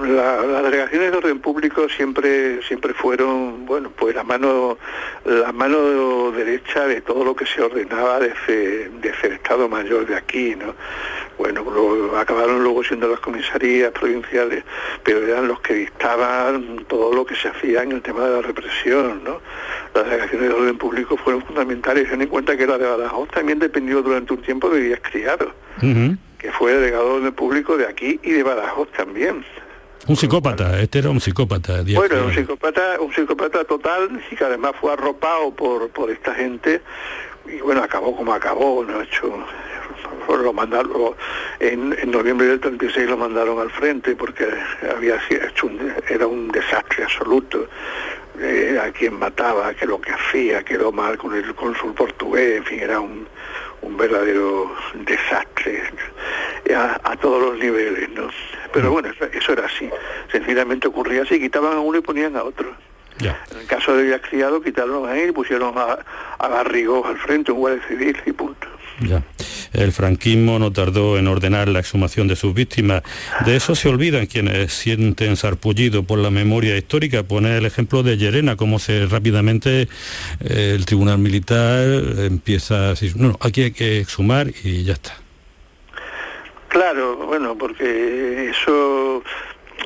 las 0.00 0.62
delegaciones 0.64 1.12
de 1.12 1.16
orden 1.16 1.38
público 1.38 1.88
siempre 1.88 2.60
siempre 2.62 2.92
fueron 2.92 3.66
bueno 3.66 3.90
pues 3.96 4.14
la 4.14 4.24
mano 4.24 4.78
la 5.24 5.52
mano 5.52 6.32
derecha 6.32 6.86
de 6.86 7.00
todo 7.00 7.24
lo 7.24 7.34
que 7.34 7.46
se 7.46 7.62
ordenaba 7.62 8.18
desde, 8.20 8.90
desde 9.00 9.28
el 9.28 9.32
Estado 9.34 9.68
Mayor 9.68 10.06
de 10.06 10.16
aquí 10.16 10.56
no 10.56 10.74
bueno 11.36 11.64
acabaron 12.16 12.62
luego 12.62 12.82
siendo 12.82 13.08
las 13.08 13.20
comisarías 13.20 13.92
provinciales 13.92 14.64
pero 15.04 15.24
eran 15.24 15.46
los 15.48 15.60
que 15.60 15.74
dictaban 15.74 16.84
todo 16.88 17.12
lo 17.14 17.24
que 17.24 17.34
se 17.36 17.48
hacía 17.48 17.82
en 17.82 17.92
el 17.92 18.02
tema 18.02 18.24
de 18.24 18.36
la 18.36 18.42
represión 18.42 19.22
no 19.24 19.40
las 19.94 20.04
delegaciones 20.04 20.48
de 20.48 20.54
orden 20.54 20.78
público 20.78 21.16
fueron 21.16 21.42
fundamentales 21.44 22.08
ten 22.10 22.22
en 22.22 22.28
cuenta 22.28 22.56
que 22.56 22.66
la 22.66 22.76
de 22.78 22.86
Badajoz 22.86 23.28
también 23.30 23.58
dependió 23.60 24.02
durante 24.02 24.32
un 24.32 24.42
tiempo 24.42 24.68
de 24.70 24.80
Díaz 24.82 25.00
Criado 25.02 25.52
que 26.38 26.52
fue 26.52 26.72
delegado 26.72 27.04
de 27.04 27.14
orden 27.18 27.32
público 27.34 27.76
de 27.76 27.86
aquí 27.86 28.20
y 28.22 28.32
de 28.32 28.42
Badajoz 28.42 28.90
también 28.92 29.44
un 30.08 30.16
psicópata, 30.16 30.80
este 30.80 31.00
era 31.00 31.10
un 31.10 31.20
psicópata. 31.20 31.82
bueno, 31.82 32.24
un 32.24 32.34
psicópata, 32.34 32.98
un 32.98 33.12
psicópata 33.12 33.64
total 33.64 34.22
y 34.30 34.36
que 34.36 34.42
además 34.42 34.72
fue 34.80 34.90
arropado 34.90 35.50
por, 35.50 35.90
por 35.90 36.10
esta 36.10 36.34
gente 36.34 36.80
y 37.44 37.60
bueno, 37.60 37.82
acabó 37.82 38.16
como 38.16 38.32
acabó, 38.32 38.82
¿no? 38.84 39.02
Hecho, 39.02 39.44
lo 40.28 40.52
mandaron, 40.54 41.14
en, 41.60 41.94
en, 41.98 42.10
noviembre 42.10 42.46
del 42.46 42.60
36 42.60 43.08
lo 43.08 43.18
mandaron 43.18 43.58
al 43.60 43.70
frente 43.70 44.14
porque 44.16 44.46
había 44.94 45.20
hecho 45.28 45.66
un, 45.66 45.92
era 46.08 46.26
un 46.26 46.48
desastre 46.48 47.04
absoluto. 47.04 47.68
Eh, 48.40 48.78
a 48.80 48.92
quien 48.92 49.18
mataba, 49.18 49.74
que 49.74 49.84
lo 49.84 50.00
que 50.00 50.12
hacía, 50.12 50.62
quedó 50.62 50.92
mal 50.92 51.18
con 51.18 51.34
el 51.34 51.56
cónsul 51.56 51.92
portugués, 51.92 52.58
en 52.58 52.64
fin, 52.64 52.78
era 52.78 53.00
un, 53.00 53.26
un 53.88 53.96
verdadero 53.96 54.70
desastre 54.94 55.82
a, 56.74 57.16
todos 57.16 57.42
los 57.42 57.58
niveles, 57.58 58.10
¿no? 58.10 58.28
Pero 58.72 58.92
bueno, 58.92 59.08
eso, 59.32 59.52
era 59.52 59.64
así. 59.64 59.88
Sencillamente 60.30 60.86
ocurría 60.86 61.22
así, 61.22 61.40
quitaban 61.40 61.72
a 61.72 61.80
uno 61.80 61.98
y 61.98 62.02
ponían 62.02 62.36
a 62.36 62.44
otro. 62.44 62.74
En 63.50 63.58
el 63.58 63.66
caso 63.66 63.96
de 63.96 64.20
Criado 64.20 64.60
quitaron 64.62 65.08
a 65.08 65.18
él 65.18 65.30
y 65.30 65.32
pusieron 65.32 65.76
a, 65.76 65.98
a 66.38 66.48
Garrigó 66.48 67.04
al 67.04 67.16
frente, 67.18 67.50
un 67.50 67.58
guardia 67.58 67.82
civil 67.88 68.16
y 68.26 68.32
punto. 68.32 68.68
Ya. 69.00 69.22
El 69.72 69.92
franquismo 69.92 70.58
no 70.58 70.72
tardó 70.72 71.18
en 71.18 71.28
ordenar 71.28 71.68
la 71.68 71.78
exhumación 71.78 72.26
de 72.26 72.36
sus 72.36 72.54
víctimas. 72.54 73.02
De 73.44 73.56
eso 73.56 73.74
se 73.74 73.88
olvidan 73.88 74.26
quienes 74.26 74.72
sienten 74.72 75.36
sarpullido 75.36 76.02
por 76.02 76.18
la 76.18 76.30
memoria 76.30 76.76
histórica. 76.76 77.22
Poner 77.22 77.58
el 77.58 77.66
ejemplo 77.66 78.02
de 78.02 78.16
Llerena, 78.16 78.56
cómo 78.56 78.78
se 78.78 79.06
rápidamente 79.06 79.88
eh, 80.40 80.74
el 80.74 80.84
tribunal 80.86 81.18
militar 81.18 81.86
empieza 82.18 82.74
a 82.74 82.88
decir, 82.90 83.16
no, 83.16 83.36
aquí 83.40 83.62
hay 83.62 83.72
que 83.72 84.00
exhumar 84.00 84.48
y 84.64 84.84
ya 84.84 84.94
está. 84.94 85.12
Claro, 86.68 87.16
bueno, 87.26 87.56
porque 87.56 88.50
eso 88.50 89.22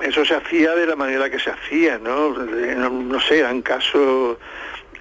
eso 0.02 0.24
se 0.24 0.34
hacía 0.34 0.74
de 0.74 0.86
la 0.86 0.96
manera 0.96 1.30
que 1.30 1.38
se 1.38 1.50
hacía, 1.50 1.98
¿no? 1.98 2.30
No, 2.30 2.90
no 2.90 3.20
sé, 3.20 3.38
eran 3.38 3.62
casos 3.62 4.38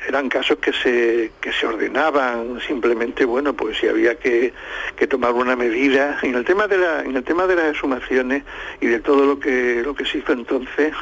eran 0.08 0.30
casos 0.30 0.58
que 0.58 0.74
se, 0.74 1.32
que 1.40 1.52
se 1.52 1.68
ordenaban 1.68 2.60
simplemente, 2.66 3.26
bueno, 3.26 3.54
pues 3.54 3.78
si 3.78 3.88
había 3.88 4.16
que, 4.16 4.54
que, 4.96 5.08
tomar 5.08 5.34
una 5.34 5.56
medida. 5.56 6.18
En 6.24 6.36
el 6.36 6.46
tema 6.46 6.68
de 6.68 6.78
la, 6.78 7.02
en 7.02 7.16
el 7.16 7.24
tema 7.24 7.48
de 7.48 7.56
las 7.56 7.72
exhumaciones 7.72 8.44
y 8.80 8.88
de 8.88 9.00
todo 9.00 9.26
lo 9.26 9.40
que 9.40 9.82
lo 9.84 9.94
que 9.94 10.06
se 10.06 10.20
hizo 10.20 10.34
entonces, 10.34 10.94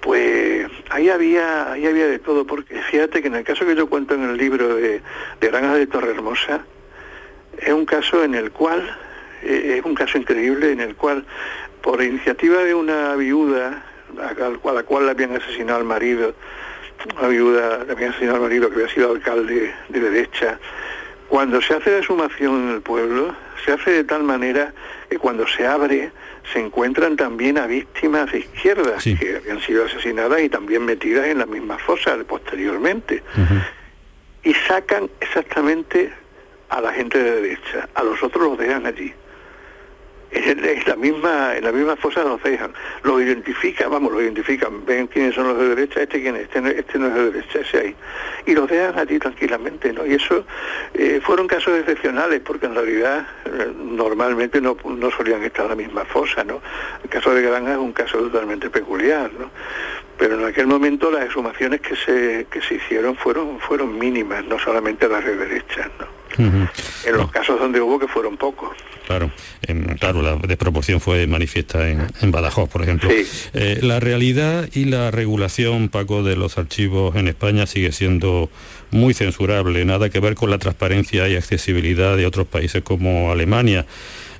pues 0.00 0.68
ahí 0.90 1.08
había, 1.08 1.72
ahí 1.72 1.86
había 1.86 2.06
de 2.06 2.18
todo, 2.18 2.46
porque 2.46 2.80
fíjate 2.82 3.22
que 3.22 3.28
en 3.28 3.36
el 3.36 3.44
caso 3.44 3.66
que 3.66 3.76
yo 3.76 3.88
cuento 3.88 4.14
en 4.14 4.24
el 4.24 4.36
libro 4.36 4.74
de, 4.74 5.00
de 5.40 5.48
Granja 5.48 5.74
de 5.74 5.86
Torrehermosa, 5.86 6.64
es 7.58 7.72
un 7.72 7.84
caso 7.84 8.24
en 8.24 8.34
el 8.34 8.50
cual, 8.50 8.96
eh, 9.42 9.76
es 9.78 9.84
un 9.84 9.94
caso 9.94 10.18
increíble 10.18 10.72
en 10.72 10.80
el 10.80 10.94
cual, 10.94 11.24
por 11.82 12.02
iniciativa 12.02 12.64
de 12.64 12.74
una 12.74 13.14
viuda, 13.16 13.84
a 14.18 14.72
la 14.72 14.82
cual 14.82 15.04
le 15.04 15.10
habían 15.10 15.36
asesinado 15.36 15.78
al 15.78 15.84
marido, 15.84 16.34
una 17.18 17.28
viuda, 17.28 17.84
también 17.86 18.12
el 18.12 18.18
señor 18.18 18.40
marido 18.40 18.68
que 18.68 18.76
había 18.76 18.88
sido 18.88 19.12
alcalde 19.12 19.74
de 19.88 20.00
derecha, 20.00 20.58
cuando 21.28 21.60
se 21.60 21.74
hace 21.74 21.98
la 21.98 22.02
sumación 22.02 22.68
en 22.68 22.74
el 22.76 22.80
pueblo, 22.80 23.34
se 23.64 23.72
hace 23.72 23.90
de 23.90 24.04
tal 24.04 24.22
manera 24.22 24.72
que 25.10 25.18
cuando 25.18 25.46
se 25.46 25.66
abre 25.66 26.10
se 26.52 26.58
encuentran 26.58 27.16
también 27.16 27.58
a 27.58 27.66
víctimas 27.66 28.32
de 28.32 28.38
izquierdas 28.38 29.04
que 29.04 29.36
habían 29.36 29.60
sido 29.60 29.84
asesinadas 29.84 30.40
y 30.40 30.48
también 30.48 30.84
metidas 30.86 31.26
en 31.26 31.38
la 31.38 31.46
misma 31.46 31.76
fosa 31.78 32.16
posteriormente. 32.26 33.22
Y 34.42 34.54
sacan 34.54 35.10
exactamente 35.20 36.10
a 36.70 36.80
la 36.80 36.92
gente 36.92 37.22
de 37.22 37.42
derecha, 37.42 37.88
a 37.94 38.02
los 38.02 38.22
otros 38.22 38.42
los 38.44 38.58
dejan 38.58 38.86
allí 38.86 39.12
en 40.30 40.84
la 40.86 40.96
misma 40.96 41.56
en 41.56 41.64
la 41.64 41.72
misma 41.72 41.96
fosa 41.96 42.22
los 42.22 42.42
dejan 42.42 42.72
los 43.02 43.22
identifican 43.22 43.90
vamos 43.90 44.12
los 44.12 44.22
identifican 44.22 44.84
ven 44.84 45.06
quiénes 45.06 45.34
son 45.34 45.48
los 45.48 45.58
de 45.58 45.68
derecha 45.68 46.02
este 46.02 46.20
quién 46.20 46.36
es 46.36 46.42
este 46.42 46.60
no, 46.60 46.68
este 46.68 46.98
no 46.98 47.06
es 47.06 47.14
de 47.14 47.30
derecha 47.30 47.60
ese 47.60 47.78
ahí. 47.78 47.96
Y 48.46 48.54
los 48.54 48.68
dejan 48.68 48.98
allí 48.98 49.18
tranquilamente 49.18 49.92
no 49.92 50.04
y 50.06 50.14
eso 50.14 50.44
eh, 50.94 51.20
fueron 51.22 51.46
casos 51.46 51.78
excepcionales 51.78 52.40
porque 52.40 52.66
en 52.66 52.74
realidad 52.74 53.26
eh, 53.46 53.72
normalmente 53.76 54.60
no, 54.60 54.76
no 54.84 55.10
solían 55.10 55.42
estar 55.44 55.64
en 55.64 55.70
la 55.70 55.76
misma 55.76 56.04
fosa 56.04 56.44
no 56.44 56.60
el 57.02 57.08
caso 57.08 57.34
de 57.34 57.42
Granja 57.42 57.72
es 57.72 57.78
un 57.78 57.92
caso 57.92 58.18
totalmente 58.18 58.68
peculiar 58.68 59.30
no 59.38 59.50
pero 60.18 60.34
en 60.34 60.44
aquel 60.44 60.66
momento 60.66 61.10
las 61.10 61.24
exhumaciones 61.24 61.80
que 61.80 61.96
se 61.96 62.46
que 62.50 62.60
se 62.60 62.74
hicieron 62.74 63.16
fueron 63.16 63.60
fueron 63.60 63.98
mínimas 63.98 64.44
no 64.44 64.58
solamente 64.58 65.08
las 65.08 65.24
de 65.24 65.36
derecha 65.36 65.88
no 65.98 66.18
en 66.38 67.16
los 67.16 67.32
casos 67.32 67.58
donde 67.58 67.80
hubo 67.80 67.98
que 67.98 68.06
fueron 68.06 68.36
pocos 68.36 68.76
Claro, 69.08 69.32
claro, 69.98 70.20
la 70.20 70.36
desproporción 70.36 71.00
fue 71.00 71.26
manifiesta 71.26 71.88
en, 71.88 72.30
Badajoz, 72.30 72.68
por 72.68 72.82
ejemplo. 72.82 73.08
Eh, 73.54 73.78
la 73.80 74.00
realidad 74.00 74.68
y 74.74 74.84
la 74.84 75.10
regulación, 75.10 75.88
Paco, 75.88 76.22
de 76.22 76.36
los 76.36 76.58
archivos 76.58 77.16
en 77.16 77.26
España 77.26 77.66
sigue 77.66 77.90
siendo 77.92 78.50
muy 78.90 79.14
censurable, 79.14 79.82
nada 79.86 80.10
que 80.10 80.20
ver 80.20 80.34
con 80.34 80.50
la 80.50 80.58
transparencia 80.58 81.26
y 81.26 81.36
accesibilidad 81.36 82.18
de 82.18 82.26
otros 82.26 82.46
países 82.48 82.82
como 82.82 83.32
Alemania. 83.32 83.86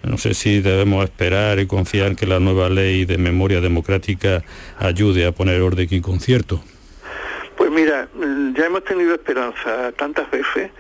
No 0.02 0.18
sé 0.18 0.34
si 0.34 0.60
debemos 0.60 1.02
esperar 1.02 1.60
y 1.60 1.66
confiar 1.66 2.14
que 2.14 2.26
la 2.26 2.38
nueva 2.38 2.68
ley 2.68 3.06
de 3.06 3.16
memoria 3.16 3.62
democrática 3.62 4.44
ayude 4.78 5.24
a 5.24 5.32
poner 5.32 5.62
orden 5.62 5.88
y 5.90 6.02
concierto. 6.02 6.62
Pues 7.56 7.70
mira, 7.70 8.06
ya 8.54 8.66
hemos 8.66 8.84
tenido 8.84 9.14
esperanza 9.14 9.92
tantas 9.92 10.30
veces 10.30 10.70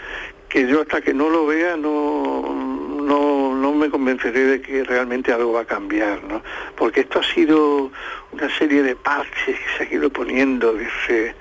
que 0.50 0.68
yo 0.68 0.82
hasta 0.82 1.00
que 1.00 1.14
no 1.14 1.28
lo 1.30 1.46
vea 1.46 1.76
no 1.78 2.67
no, 3.08 3.54
no 3.54 3.72
me 3.72 3.88
convenceré 3.88 4.44
de 4.44 4.60
que 4.60 4.84
realmente 4.84 5.32
algo 5.32 5.52
va 5.52 5.62
a 5.62 5.64
cambiar, 5.64 6.22
¿no? 6.24 6.42
Porque 6.76 7.00
esto 7.00 7.20
ha 7.20 7.24
sido 7.24 7.90
una 8.32 8.58
serie 8.58 8.82
de 8.82 8.94
parches 8.94 9.58
que 9.58 9.76
se 9.76 9.84
ha 9.84 9.94
ido 9.94 10.10
poniendo 10.10 10.74
desde, 10.74 11.34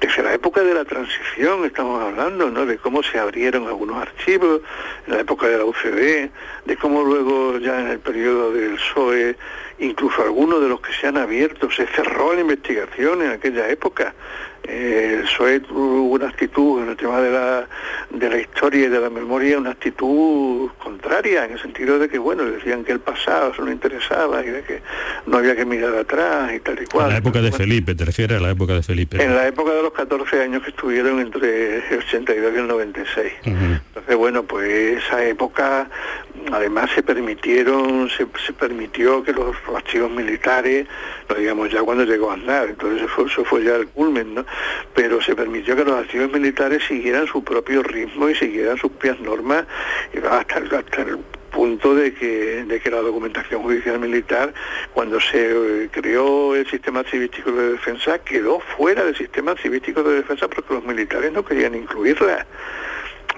desde 0.00 0.22
la 0.22 0.34
época 0.34 0.62
de 0.62 0.74
la 0.74 0.84
transición, 0.84 1.64
estamos 1.64 2.02
hablando, 2.02 2.50
¿no? 2.50 2.66
De 2.66 2.76
cómo 2.76 3.02
se 3.02 3.18
abrieron 3.18 3.66
algunos 3.66 3.96
archivos, 3.96 4.60
en 5.06 5.14
la 5.14 5.20
época 5.20 5.48
de 5.48 5.56
la 5.56 5.64
UCD, 5.64 6.30
de 6.66 6.76
cómo 6.76 7.02
luego 7.02 7.58
ya 7.58 7.80
en 7.80 7.88
el 7.88 8.00
periodo 8.00 8.52
del 8.52 8.74
PSOE, 8.74 9.36
incluso 9.78 10.22
algunos 10.22 10.60
de 10.60 10.68
los 10.68 10.80
que 10.80 10.92
se 10.92 11.06
han 11.06 11.16
abierto, 11.16 11.70
se 11.70 11.86
cerró 11.86 12.34
la 12.34 12.42
investigación 12.42 13.22
en 13.22 13.30
aquella 13.30 13.68
época 13.70 14.14
eh, 14.66 15.18
el 15.18 15.22
PSOE 15.24 15.60
tuvo 15.60 16.04
una 16.04 16.28
actitud 16.28 16.82
en 16.82 16.90
el 16.90 16.96
tema 16.96 17.20
de 17.20 17.30
la, 17.30 17.68
de 18.10 18.30
la 18.30 18.38
historia 18.38 18.86
y 18.86 18.88
de 18.88 19.00
la 19.00 19.10
memoria, 19.10 19.58
una 19.58 19.70
actitud 19.70 20.70
contraria, 20.82 21.44
en 21.44 21.52
el 21.52 21.60
sentido 21.60 21.98
de 21.98 22.08
que, 22.08 22.18
bueno, 22.18 22.44
decían 22.44 22.84
que 22.84 22.92
el 22.92 23.00
pasado 23.00 23.54
se 23.54 23.62
no 23.62 23.70
interesaba 23.70 24.42
y 24.42 24.48
de 24.48 24.62
que 24.62 24.82
no 25.26 25.38
había 25.38 25.54
que 25.54 25.66
mirar 25.66 25.94
atrás 25.94 26.52
y 26.54 26.60
tal 26.60 26.82
y 26.82 26.86
cual. 26.86 27.06
En 27.06 27.12
la 27.12 27.18
época 27.18 27.42
de 27.42 27.52
Felipe, 27.52 27.94
¿te 27.94 28.04
refieres 28.04 28.38
a 28.38 28.40
la 28.40 28.50
época 28.50 28.74
de 28.74 28.82
Felipe? 28.82 29.22
En 29.22 29.34
la 29.34 29.46
época 29.46 29.72
de 29.72 29.82
los 29.82 29.92
14 29.92 30.40
años 30.40 30.62
que 30.62 30.70
estuvieron 30.70 31.20
entre 31.20 31.78
el 31.90 31.98
82 31.98 32.52
y 32.54 32.58
el 32.58 32.66
96. 32.66 33.32
Entonces, 33.44 34.16
bueno, 34.16 34.44
pues 34.44 35.04
esa 35.04 35.24
época 35.24 35.88
además 36.52 36.90
se 36.94 37.02
permitieron, 37.02 38.08
se, 38.10 38.26
permitió 38.52 39.22
que 39.22 39.32
los 39.32 39.56
archivos 39.74 40.10
militares, 40.10 40.86
lo 41.28 41.34
digamos 41.34 41.70
ya 41.70 41.82
cuando 41.82 42.04
llegó 42.04 42.30
a 42.30 42.34
andar, 42.34 42.68
entonces 42.68 43.02
eso 43.02 43.44
fue, 43.44 43.64
ya 43.64 43.76
el 43.76 43.88
culmen, 43.88 44.34
¿no? 44.34 44.46
pero 44.94 45.20
se 45.20 45.34
permitió 45.34 45.76
que 45.76 45.84
los 45.84 45.94
archivos 45.94 46.32
militares 46.32 46.82
siguieran 46.86 47.26
su 47.26 47.42
propio 47.42 47.82
ritmo 47.82 48.28
y 48.28 48.34
siguieran 48.34 48.76
sus 48.76 48.90
propias 48.92 49.20
normas 49.20 49.64
hasta, 50.30 50.58
hasta 50.58 51.02
el 51.02 51.18
punto 51.54 51.94
de 51.94 52.12
que, 52.12 52.64
de 52.64 52.80
que 52.80 52.90
la 52.90 52.98
documentación 52.98 53.62
judicial 53.62 54.00
militar, 54.00 54.52
cuando 54.92 55.20
se 55.20 55.84
eh, 55.84 55.88
creó 55.90 56.56
el 56.56 56.68
sistema 56.68 57.04
civístico 57.04 57.52
de 57.52 57.72
defensa, 57.72 58.18
quedó 58.18 58.60
fuera 58.76 59.04
del 59.04 59.16
sistema 59.16 59.54
civístico 59.56 60.02
de 60.02 60.16
defensa 60.16 60.48
porque 60.48 60.74
los 60.74 60.84
militares 60.84 61.32
no 61.32 61.44
querían 61.44 61.74
incluirla. 61.76 62.44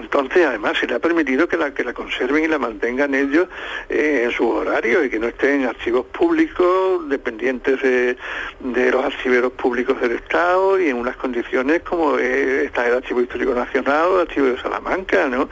Entonces, 0.00 0.46
además, 0.46 0.76
se 0.78 0.86
le 0.86 0.94
ha 0.94 0.98
permitido 0.98 1.48
que 1.48 1.56
la, 1.56 1.72
que 1.72 1.84
la 1.84 1.92
conserven 1.92 2.44
y 2.44 2.48
la 2.48 2.58
mantengan 2.58 3.14
ellos 3.14 3.48
eh, 3.88 4.22
en 4.24 4.30
sus 4.30 4.46
horarios 4.46 5.06
y 5.06 5.10
que 5.10 5.18
no 5.18 5.28
estén 5.28 5.62
en 5.62 5.68
archivos 5.68 6.06
públicos 6.06 7.08
dependientes 7.08 7.80
de, 7.82 8.16
los 8.60 9.04
archiveros 9.04 9.52
públicos 9.52 10.00
del 10.00 10.12
Estado 10.12 10.78
y 10.78 10.88
en 10.88 10.96
unas 10.96 11.16
condiciones 11.16 11.82
como 11.82 12.18
está 12.18 12.86
el 12.86 12.94
Archivo 12.94 13.20
Histórico 13.20 13.54
Nacional 13.54 14.08
el 14.14 14.20
Archivo 14.20 14.46
de 14.46 14.58
Salamanca, 14.58 15.28
¿no? 15.28 15.48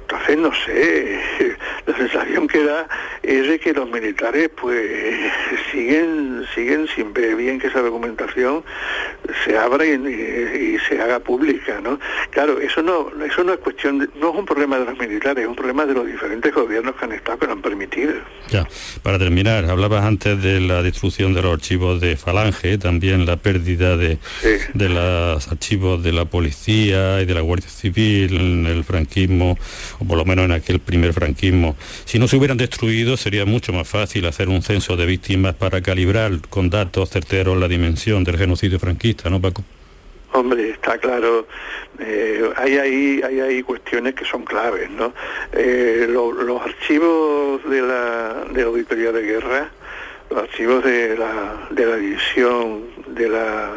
Entonces, 0.00 0.38
no 0.38 0.52
sé, 0.54 1.20
sensación 1.98 2.46
que 2.46 2.64
da 2.64 2.88
es 3.22 3.48
de 3.48 3.58
que 3.58 3.72
los 3.72 3.90
militares 3.90 4.50
pues 4.54 5.32
siguen 5.70 6.44
siguen 6.54 6.86
ver 7.12 7.36
bien 7.36 7.58
que 7.58 7.68
esa 7.68 7.80
documentación 7.80 8.64
se 9.44 9.56
abra 9.56 9.84
y, 9.84 10.76
se 10.88 11.00
haga 11.00 11.18
pública, 11.20 11.80
¿no? 11.82 11.98
Claro, 12.30 12.60
eso 12.60 12.82
no 12.82 13.10
eso 13.24 13.44
no 13.44 13.52
es 13.52 13.58
cuestión 13.58 14.10
no 14.20 14.30
es 14.30 14.36
un 14.36 14.46
problema 14.46 14.78
de 14.78 14.86
los 14.86 14.98
militares, 14.98 15.44
es 15.44 15.48
un 15.48 15.56
problema 15.56 15.86
de 15.86 15.94
los 15.94 16.06
diferentes 16.06 16.52
gobiernos 16.54 16.94
que 16.96 17.04
han 17.04 17.12
estado 17.12 17.38
que 17.38 17.46
lo 17.46 17.52
han 17.52 17.62
permitido. 17.62 18.14
Ya, 18.50 18.66
para 19.02 19.18
terminar, 19.18 19.66
hablabas 19.66 20.04
antes 20.04 20.40
de 20.42 20.60
la 20.60 20.82
destrucción 20.82 21.34
de 21.34 21.42
los 21.42 21.52
archivos 21.52 22.00
de 22.00 22.16
Falange, 22.16 22.78
también 22.78 23.26
la 23.26 23.36
pérdida 23.36 23.96
de, 23.96 24.18
de 24.74 24.88
los 24.88 25.48
archivos 25.48 26.02
de 26.02 26.12
la 26.12 26.24
policía 26.24 27.20
y 27.20 27.26
de 27.26 27.34
la 27.34 27.40
Guardia 27.40 27.68
Civil 27.68 28.36
en 28.36 28.66
el 28.66 28.84
franquismo, 28.84 29.58
o 29.98 30.04
por 30.04 30.16
lo 30.16 30.24
menos 30.24 30.46
en 30.46 30.52
aquel 30.52 30.80
primer 30.80 31.12
franquismo. 31.12 31.76
Si 32.04 32.18
no 32.18 32.28
se 32.28 32.36
hubieran 32.36 32.56
destruido, 32.56 33.16
sería 33.16 33.44
mucho 33.44 33.72
más 33.72 33.88
fácil 33.88 34.26
hacer 34.26 34.48
un 34.48 34.62
censo 34.62 34.96
de 34.96 35.06
víctimas 35.06 35.54
para 35.54 35.67
calibrar 35.82 36.32
con 36.48 36.70
datos 36.70 37.10
certeros 37.10 37.56
la 37.56 37.68
dimensión 37.68 38.24
del 38.24 38.36
genocidio 38.36 38.78
franquista, 38.78 39.30
¿no, 39.30 39.40
Paco? 39.40 39.62
Hombre, 40.32 40.70
está 40.70 40.98
claro, 40.98 41.46
eh, 41.98 42.50
hay, 42.56 42.76
ahí, 42.76 43.20
hay 43.24 43.40
ahí 43.40 43.62
cuestiones 43.62 44.14
que 44.14 44.24
son 44.24 44.44
claves, 44.44 44.90
¿no? 44.90 45.14
Eh, 45.52 46.06
los 46.08 46.62
archivos 46.62 47.62
de 47.68 47.80
la, 47.80 48.44
de 48.52 48.62
auditoría 48.62 49.10
de 49.10 49.22
guerra, 49.22 49.70
los 50.30 50.42
archivos 50.42 50.84
de 50.84 51.16
la, 51.16 51.68
de 51.70 51.86
la 51.86 51.96
división 51.96 52.82
de 53.08 53.28
la 53.28 53.70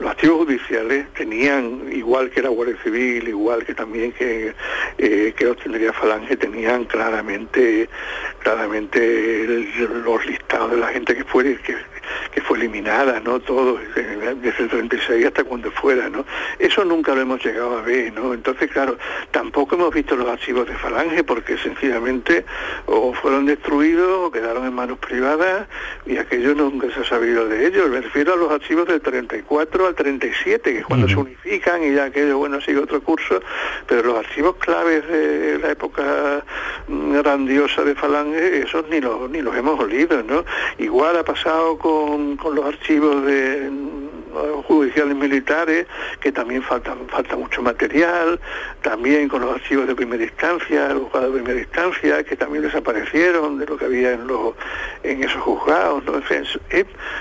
los 0.00 0.10
archivos 0.10 0.46
judiciales 0.46 1.06
tenían, 1.12 1.90
igual 1.92 2.30
que 2.30 2.42
la 2.42 2.48
Guardia 2.48 2.76
Civil, 2.82 3.28
igual 3.28 3.64
que 3.64 3.74
también 3.74 4.12
que, 4.12 4.54
eh, 4.98 5.34
que 5.36 5.92
Falange, 5.92 6.36
tenían 6.36 6.84
claramente 6.84 7.88
claramente 8.40 9.66
los 10.04 10.26
listados 10.26 10.70
de 10.70 10.76
la 10.78 10.88
gente 10.88 11.14
que 11.14 11.24
fue 11.24 11.44
que, 11.58 11.76
que 12.32 12.40
fue 12.40 12.58
eliminada, 12.58 13.20
¿no? 13.20 13.40
Todo, 13.40 13.78
desde 13.94 14.62
el 14.62 14.68
36 14.68 15.26
hasta 15.26 15.44
cuando 15.44 15.70
fuera, 15.70 16.08
¿no? 16.08 16.24
Eso 16.58 16.84
nunca 16.84 17.14
lo 17.14 17.20
hemos 17.20 17.44
llegado 17.44 17.78
a 17.78 17.82
ver, 17.82 18.12
¿no? 18.12 18.34
Entonces, 18.34 18.70
claro, 18.70 18.96
tampoco 19.30 19.74
hemos 19.74 19.92
visto 19.92 20.16
los 20.16 20.28
archivos 20.28 20.66
de 20.66 20.74
Falange 20.74 21.24
porque 21.24 21.58
sencillamente 21.58 22.44
o 22.86 23.12
fueron 23.14 23.46
destruidos 23.46 24.26
o 24.26 24.30
quedaron 24.30 24.64
en 24.64 24.74
manos 24.74 24.98
privadas 24.98 25.68
y 26.06 26.16
aquello 26.16 26.54
nunca 26.54 26.88
se 26.94 27.00
ha 27.00 27.04
sabido 27.04 27.46
de 27.46 27.66
ellos. 27.66 27.88
Me 27.90 28.00
refiero 28.00 28.34
a 28.34 28.36
los 28.36 28.50
archivos 28.50 28.86
del 28.86 29.00
34 29.00 29.88
al 29.90 29.94
37, 29.94 30.72
que 30.72 30.78
es 30.78 30.86
cuando 30.86 31.08
se 31.08 31.16
unifican 31.16 31.82
y 31.84 31.94
ya 31.94 32.04
aquello, 32.04 32.38
bueno, 32.38 32.60
sigue 32.60 32.78
otro 32.78 33.00
curso, 33.02 33.40
pero 33.86 34.02
los 34.02 34.24
archivos 34.24 34.56
claves 34.56 35.06
de 35.06 35.58
la 35.58 35.70
época 35.72 36.44
mm, 36.88 37.14
grandiosa 37.18 37.84
de 37.84 37.94
Falange, 37.94 38.62
esos 38.62 38.88
ni 38.88 39.00
los, 39.00 39.30
ni 39.30 39.42
los 39.42 39.54
hemos 39.56 39.78
olido, 39.78 40.22
¿no? 40.22 40.44
Igual 40.78 41.16
ha 41.18 41.24
pasado 41.24 41.78
con 41.78 42.00
con, 42.36 42.54
los 42.54 42.64
archivos 42.64 43.24
de 43.24 43.70
judiciales 44.66 45.16
militares, 45.16 45.86
que 46.20 46.32
también 46.32 46.62
falta, 46.62 46.94
falta 47.08 47.36
mucho 47.36 47.62
material, 47.62 48.40
también 48.82 49.28
con 49.28 49.42
los 49.42 49.54
archivos 49.54 49.86
de 49.86 49.94
primera 49.94 50.22
instancia, 50.22 50.88
los 50.88 51.04
juzgados 51.04 51.34
de 51.34 51.40
primera 51.40 51.60
instancia, 51.60 52.24
que 52.24 52.36
también 52.36 52.62
desaparecieron 52.62 53.58
de 53.58 53.66
lo 53.66 53.76
que 53.76 53.84
había 53.84 54.12
en, 54.12 54.26
los, 54.26 54.54
en 55.02 55.22
esos 55.22 55.42
juzgados. 55.42 56.04
¿no? 56.04 56.20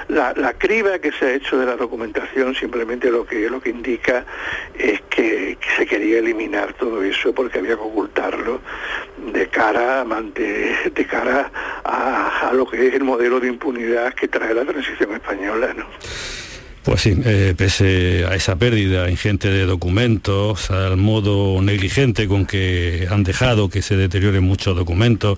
la, 0.08 0.34
la, 0.36 0.54
criba 0.54 1.00
que 1.00 1.12
se 1.12 1.26
ha 1.26 1.34
hecho 1.34 1.58
de 1.58 1.66
la 1.66 1.76
documentación 1.76 2.56
simplemente 2.56 3.10
lo 3.12 3.26
que, 3.26 3.50
lo 3.50 3.62
que 3.62 3.70
indica 3.70 4.26
es 4.78 5.02
que, 5.10 5.58
se 5.78 5.86
quería 5.86 6.20
eliminar 6.20 6.74
todo 6.74 7.02
eso 7.04 7.34
porque 7.34 7.60
había 7.60 7.76
que 7.76 7.82
ocultarlo 7.82 8.62
de 9.32 9.48
cara, 9.48 10.04
de, 10.04 10.92
de 10.94 11.06
cara 11.06 11.52
a, 11.84 12.50
a 12.50 12.54
lo 12.54 12.70
que 12.70 12.88
es 12.88 12.94
el 12.94 13.04
modelo 13.04 13.40
de 13.40 13.48
impunidad 13.48 14.14
que 14.14 14.28
trae 14.28 14.54
la 14.54 14.66
transición 14.66 15.14
española. 15.14 15.74
¿no? 15.74 15.86
Pues 16.90 17.02
sí, 17.02 17.14
eh, 17.24 17.54
pese 17.56 18.26
a 18.28 18.34
esa 18.34 18.56
pérdida 18.56 19.12
ingente 19.12 19.52
de 19.52 19.68
documentos, 19.68 20.72
al 20.72 20.98
modo 20.98 21.62
negligente 21.62 22.28
con 22.28 22.48
que 22.48 23.08
han 23.12 23.24
dejado 23.24 23.70
que 23.70 23.84
se 23.84 23.96
deterioren 23.96 24.44
muchos 24.44 24.76
documentos 24.76 25.38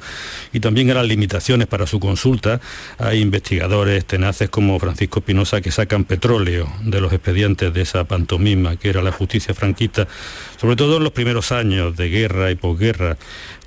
y 0.54 0.62
también 0.62 0.92
a 0.92 0.94
las 0.94 1.06
limitaciones 1.06 1.68
para 1.68 1.88
su 1.88 2.00
consulta, 2.00 2.62
hay 2.98 3.20
investigadores 3.20 4.06
tenaces 4.06 4.50
como 4.50 4.80
Francisco 4.80 5.20
Espinosa 5.20 5.60
que 5.60 5.72
sacan 5.72 6.06
petróleo 6.06 6.72
de 6.86 7.02
los 7.02 7.12
expedientes 7.12 7.74
de 7.74 7.82
esa 7.82 8.06
pantomima 8.06 8.78
que 8.78 8.88
era 8.88 9.02
la 9.02 9.12
justicia 9.12 9.54
franquista, 9.54 10.08
sobre 10.56 10.78
todo 10.78 11.00
en 11.00 11.04
los 11.04 11.12
primeros 11.12 11.52
años 11.52 11.98
de 11.98 12.08
guerra 12.08 12.50
y 12.52 12.56
posguerra, 12.56 13.18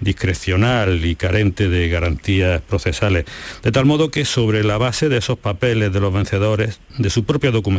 discrecional 0.01 1.05
y 1.05 1.17
carente 1.17 1.69
de 1.69 1.89
garantías 1.89 2.63
procesales, 2.63 3.27
de 3.63 3.73
tal 3.73 3.85
modo 3.85 4.11
que 4.11 4.25
sobre 4.25 4.65
la 4.65 4.79
base 4.79 5.11
de 5.11 5.19
esos 5.19 5.39
papeles 5.39 5.93
de 5.93 6.01
los 6.01 6.13
vencedores, 6.13 6.81
de 6.97 7.11
su 7.11 7.25
propia 7.25 7.51
documentación, 7.51 7.74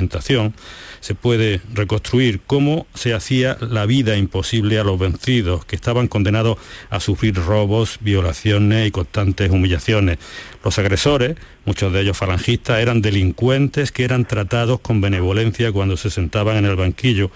se 0.99 1.15
puede 1.15 1.61
reconstruir 1.73 2.41
cómo 2.45 2.87
se 2.93 3.13
hacía 3.13 3.57
la 3.61 3.85
vida 3.85 4.17
imposible 4.17 4.79
a 4.79 4.83
los 4.83 4.99
vencidos, 4.99 5.65
que 5.65 5.75
estaban 5.75 6.07
condenados 6.07 6.57
a 6.89 6.99
sufrir 6.99 7.35
robos, 7.35 7.97
violaciones 8.01 8.87
y 8.87 8.91
constantes 8.91 9.51
humillaciones. 9.51 10.17
Los 10.63 10.79
agresores, 10.79 11.35
muchos 11.65 11.93
de 11.93 12.01
ellos 12.01 12.17
falangistas, 12.17 12.79
eran 12.79 13.01
delincuentes 13.01 13.91
que 13.91 14.03
eran 14.03 14.25
tratados 14.25 14.79
con 14.79 15.01
benevolencia 15.01 15.71
cuando 15.71 15.95
se 15.97 16.09
sentaban 16.09 16.57
en 16.57 16.65
el 16.65 16.75
banquillo, 16.75 17.29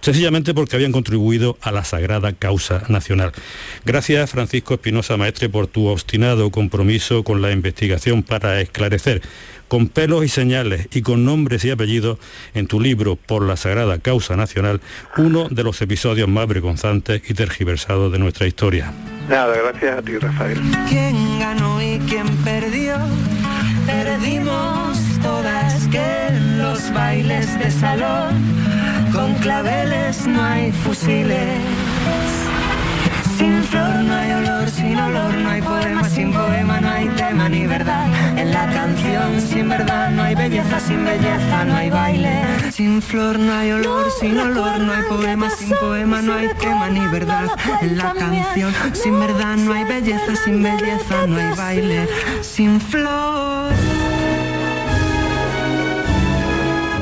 sencillamente 0.00 0.54
porque 0.54 0.76
habían 0.76 0.92
contribuido 0.92 1.58
a 1.60 1.72
la 1.72 1.84
sagrada 1.84 2.32
causa 2.32 2.84
nacional. 2.88 3.32
Gracias 3.84 4.30
Francisco 4.30 4.74
Espinosa 4.74 5.16
Maestre 5.16 5.48
por 5.48 5.66
tu 5.66 5.86
obstinado 5.86 6.50
compromiso 6.50 7.24
con 7.24 7.42
la 7.42 7.50
investigación 7.50 8.22
para 8.22 8.60
esclarecer 8.60 9.22
con 9.68 9.88
pelos 9.88 10.24
y 10.24 10.28
señales 10.28 10.88
y 10.92 11.02
con 11.02 11.24
nombres 11.24 11.64
y 11.64 11.70
apellidos 11.70 12.18
en 12.54 12.66
tu 12.66 12.80
libro 12.80 13.16
Por 13.16 13.42
la 13.42 13.56
Sagrada 13.56 13.98
Causa 13.98 14.36
Nacional, 14.36 14.80
uno 15.16 15.48
de 15.48 15.64
los 15.64 15.80
episodios 15.82 16.28
más 16.28 16.46
vergonzantes 16.46 17.22
y 17.28 17.34
tergiversados 17.34 18.12
de 18.12 18.18
nuestra 18.18 18.46
historia. 18.46 18.92
Nada, 19.28 19.56
gracias 19.56 19.98
a 19.98 20.02
ti, 20.02 20.18
Rafael. 20.18 20.58
¿Quién 20.88 21.38
ganó 21.38 21.82
y 21.82 21.98
quién 22.08 22.26
perdió? 22.44 22.96
Perdimos 23.86 24.98
todas 25.22 25.86
que 25.88 26.26
en 26.28 26.58
los 26.58 26.92
bailes 26.92 27.58
de 27.58 27.70
salón 27.70 28.34
con 29.12 29.34
claveles 29.34 30.26
no 30.26 30.42
hay 30.42 30.72
fusiles. 30.72 32.45
Sin 33.36 33.62
flor 33.64 33.96
no 33.96 34.14
hay 34.14 34.32
olor, 34.32 34.70
sin 34.70 34.98
olor 34.98 35.34
no 35.34 35.50
hay 35.50 35.60
poema, 35.60 36.08
sin 36.08 36.32
poema 36.32 36.80
no 36.80 36.88
hay 36.88 37.08
tema 37.10 37.48
ni 37.50 37.66
verdad. 37.66 38.06
En 38.38 38.50
la 38.50 38.66
canción 38.66 39.40
sin 39.42 39.68
verdad 39.68 40.10
no 40.10 40.22
hay 40.22 40.34
belleza, 40.34 40.80
sin 40.80 41.04
belleza 41.04 41.64
no 41.66 41.76
hay 41.76 41.90
baile. 41.90 42.32
Sin 42.72 43.02
flor 43.02 43.38
no 43.38 43.52
hay 43.52 43.72
olor, 43.72 44.10
sin 44.10 44.38
olor 44.38 44.80
no 44.80 44.92
hay 44.92 45.02
poema, 45.02 45.50
sin 45.50 45.70
poema 45.76 46.22
no 46.22 46.32
hay 46.32 46.48
tema 46.58 46.88
ni 46.88 47.06
verdad. 47.08 47.50
En 47.82 47.98
la 47.98 48.14
canción 48.14 48.72
sin 48.94 49.20
verdad 49.20 49.56
no 49.56 49.74
hay 49.74 49.84
belleza, 49.84 50.34
sin 50.42 50.62
belleza 50.62 51.26
no 51.26 51.36
hay 51.36 51.54
baile. 51.56 52.08
Sin 52.40 52.80
flor. 52.80 53.70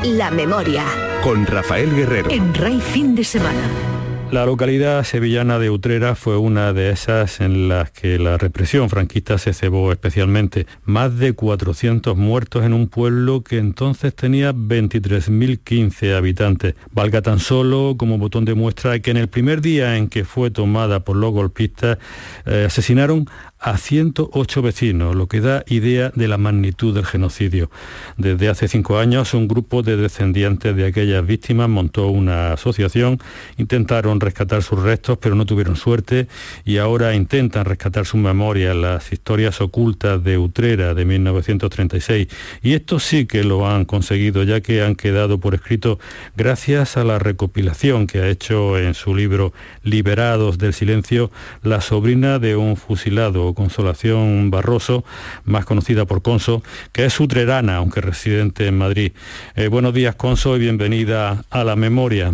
La 0.03 0.31
memoria 0.31 0.83
con 1.23 1.45
Rafael 1.45 1.95
Guerrero. 1.95 2.29
En 2.29 2.53
Rey 2.53 2.81
Fin 2.81 3.15
de 3.15 3.23
Semana. 3.23 3.94
La 4.31 4.45
localidad 4.45 5.03
sevillana 5.03 5.59
de 5.59 5.69
Utrera 5.69 6.15
fue 6.15 6.35
una 6.35 6.73
de 6.73 6.89
esas 6.89 7.39
en 7.39 7.69
las 7.69 7.91
que 7.91 8.17
la 8.17 8.37
represión 8.37 8.89
franquista 8.89 9.37
se 9.37 9.53
cebó 9.53 9.91
especialmente. 9.91 10.65
Más 10.83 11.17
de 11.17 11.33
400 11.33 12.17
muertos 12.17 12.65
en 12.65 12.73
un 12.73 12.87
pueblo 12.87 13.43
que 13.43 13.59
entonces 13.59 14.13
tenía 14.15 14.51
23.015 14.51 16.15
habitantes. 16.15 16.75
Valga 16.91 17.21
tan 17.21 17.39
solo 17.39 17.95
como 17.97 18.17
botón 18.17 18.45
de 18.45 18.55
muestra 18.55 18.99
que 18.99 19.11
en 19.11 19.17
el 19.17 19.29
primer 19.29 19.61
día 19.61 19.95
en 19.95 20.09
que 20.09 20.25
fue 20.25 20.49
tomada 20.49 21.01
por 21.01 21.15
los 21.15 21.31
golpistas 21.31 21.99
eh, 22.45 22.65
asesinaron 22.65 23.29
a 23.65 23.79
108 23.79 24.61
vecinos, 24.61 25.15
lo 25.15 25.27
que 25.27 25.41
da 25.41 25.63
idea 25.65 26.11
de 26.13 26.27
la 26.27 26.37
magnitud 26.37 26.93
del 26.93 27.07
genocidio. 27.07 27.71
Desde 28.15 28.47
hace 28.47 28.67
cinco 28.67 28.99
años, 28.99 29.33
un 29.33 29.47
grupo 29.47 29.81
de 29.81 29.97
descendientes 29.97 30.75
de 30.75 30.85
aquellas 30.85 31.25
víctimas 31.25 31.67
montó 31.67 32.09
una 32.09 32.53
asociación, 32.53 33.17
intentaron 33.57 34.19
rescatar 34.19 34.61
sus 34.61 34.79
restos, 34.83 35.17
pero 35.17 35.33
no 35.33 35.47
tuvieron 35.47 35.77
suerte 35.77 36.27
y 36.63 36.77
ahora 36.77 37.15
intentan 37.15 37.65
rescatar 37.65 38.05
su 38.05 38.17
memoria, 38.17 38.75
las 38.75 39.11
historias 39.11 39.59
ocultas 39.61 40.23
de 40.23 40.37
Utrera 40.37 40.93
de 40.93 41.03
1936. 41.03 42.27
Y 42.61 42.73
esto 42.73 42.99
sí 42.99 43.25
que 43.25 43.43
lo 43.43 43.67
han 43.67 43.85
conseguido, 43.85 44.43
ya 44.43 44.61
que 44.61 44.83
han 44.83 44.93
quedado 44.93 45.39
por 45.39 45.55
escrito 45.55 45.97
gracias 46.37 46.97
a 46.97 47.03
la 47.03 47.17
recopilación 47.17 48.05
que 48.05 48.19
ha 48.19 48.27
hecho 48.27 48.77
en 48.77 48.93
su 48.93 49.15
libro 49.15 49.53
Liberados 49.81 50.59
del 50.59 50.75
Silencio 50.75 51.31
la 51.63 51.81
sobrina 51.81 52.37
de 52.37 52.55
un 52.55 52.77
fusilado 52.77 53.54
Consolación 53.55 54.51
Barroso, 54.51 55.03
más 55.43 55.65
conocida 55.65 56.05
por 56.05 56.21
Conso, 56.21 56.61
que 56.91 57.05
es 57.05 57.19
utrerana, 57.19 57.77
aunque 57.77 58.01
residente 58.01 58.67
en 58.67 58.77
Madrid. 58.77 59.13
Eh, 59.55 59.67
buenos 59.67 59.93
días, 59.93 60.15
Conso, 60.15 60.55
y 60.55 60.59
bienvenida 60.59 61.43
a 61.49 61.63
la 61.63 61.75
memoria. 61.75 62.33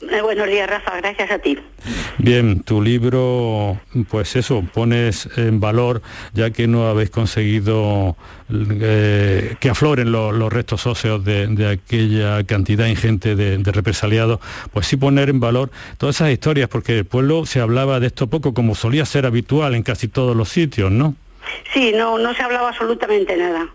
Eh, 0.00 0.20
buenos 0.22 0.46
días, 0.46 0.70
Rafa, 0.70 0.96
gracias 0.98 1.30
a 1.30 1.38
ti. 1.38 1.58
Bien, 2.18 2.62
tu 2.62 2.80
libro, 2.80 3.80
pues 4.08 4.36
eso, 4.36 4.62
pones 4.72 5.28
en 5.36 5.58
valor, 5.58 6.02
ya 6.32 6.50
que 6.50 6.68
no 6.68 6.88
habéis 6.88 7.10
conseguido 7.10 8.16
eh, 8.50 9.56
que 9.58 9.70
afloren 9.70 10.12
los 10.12 10.52
restos 10.52 10.86
óseos 10.86 11.24
de, 11.24 11.66
aquella 11.66 12.44
cantidad 12.44 12.86
ingente 12.86 13.34
de, 13.34 13.58
represaliados, 13.72 14.40
pues 14.72 14.86
sí 14.86 14.96
poner 14.96 15.30
en 15.30 15.40
valor 15.40 15.70
todas 15.96 16.16
esas 16.16 16.30
historias, 16.30 16.68
porque 16.68 16.98
el 16.98 17.04
pueblo 17.04 17.44
se 17.44 17.60
hablaba 17.60 17.98
de 17.98 18.06
esto 18.06 18.28
poco, 18.28 18.54
como 18.54 18.74
solía 18.74 19.04
ser 19.04 19.26
habitual 19.26 19.74
en 19.74 19.82
casi 19.82 20.06
todos 20.06 20.36
los 20.36 20.48
sitios, 20.48 20.92
¿no? 20.92 21.16
Sí, 21.72 21.92
no, 21.94 22.18
no 22.18 22.34
se 22.34 22.42
hablaba 22.42 22.68
absolutamente 22.68 23.36
nada. 23.36 23.68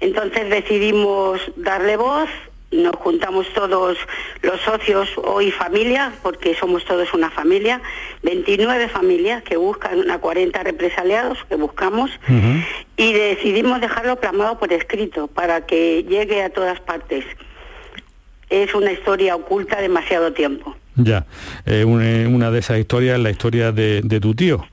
Entonces 0.00 0.48
decidimos 0.48 1.40
darle 1.56 1.96
voz, 1.96 2.28
nos 2.72 2.96
juntamos 2.96 3.46
todos 3.54 3.96
los 4.42 4.60
socios 4.60 5.08
hoy 5.16 5.50
familia, 5.50 6.12
porque 6.22 6.54
somos 6.54 6.84
todos 6.84 7.12
una 7.14 7.30
familia, 7.30 7.80
29 8.22 8.88
familias 8.88 9.42
que 9.42 9.56
buscan 9.56 10.10
a 10.10 10.18
40 10.18 10.62
represaliados 10.62 11.38
que 11.48 11.56
buscamos 11.56 12.10
y 12.96 13.12
decidimos 13.12 13.80
dejarlo 13.80 14.16
plasmado 14.16 14.58
por 14.58 14.72
escrito 14.72 15.28
para 15.28 15.66
que 15.66 16.04
llegue 16.04 16.42
a 16.42 16.50
todas 16.50 16.80
partes. 16.80 17.24
Es 18.50 18.74
una 18.74 18.92
historia 18.92 19.34
oculta 19.36 19.80
demasiado 19.80 20.32
tiempo. 20.32 20.76
Ya, 20.96 21.26
eh, 21.66 21.84
una, 21.84 22.50
de 22.50 22.58
esas 22.58 22.78
historias 22.78 23.16
es 23.16 23.22
la 23.22 23.30
historia 23.30 23.72
de 23.72 24.20
tu 24.20 24.34
tío. 24.34 24.64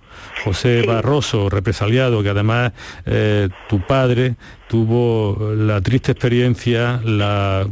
José 0.44 0.84
Barroso, 0.86 1.50
represaliado, 1.50 2.22
que 2.22 2.30
además 2.30 2.74
eh, 3.06 3.48
tu 3.70 3.80
padre 3.82 4.36
tuvo 4.68 5.54
la 5.56 5.80
triste 5.80 6.12
experiencia, 6.12 7.00
la 7.04 7.66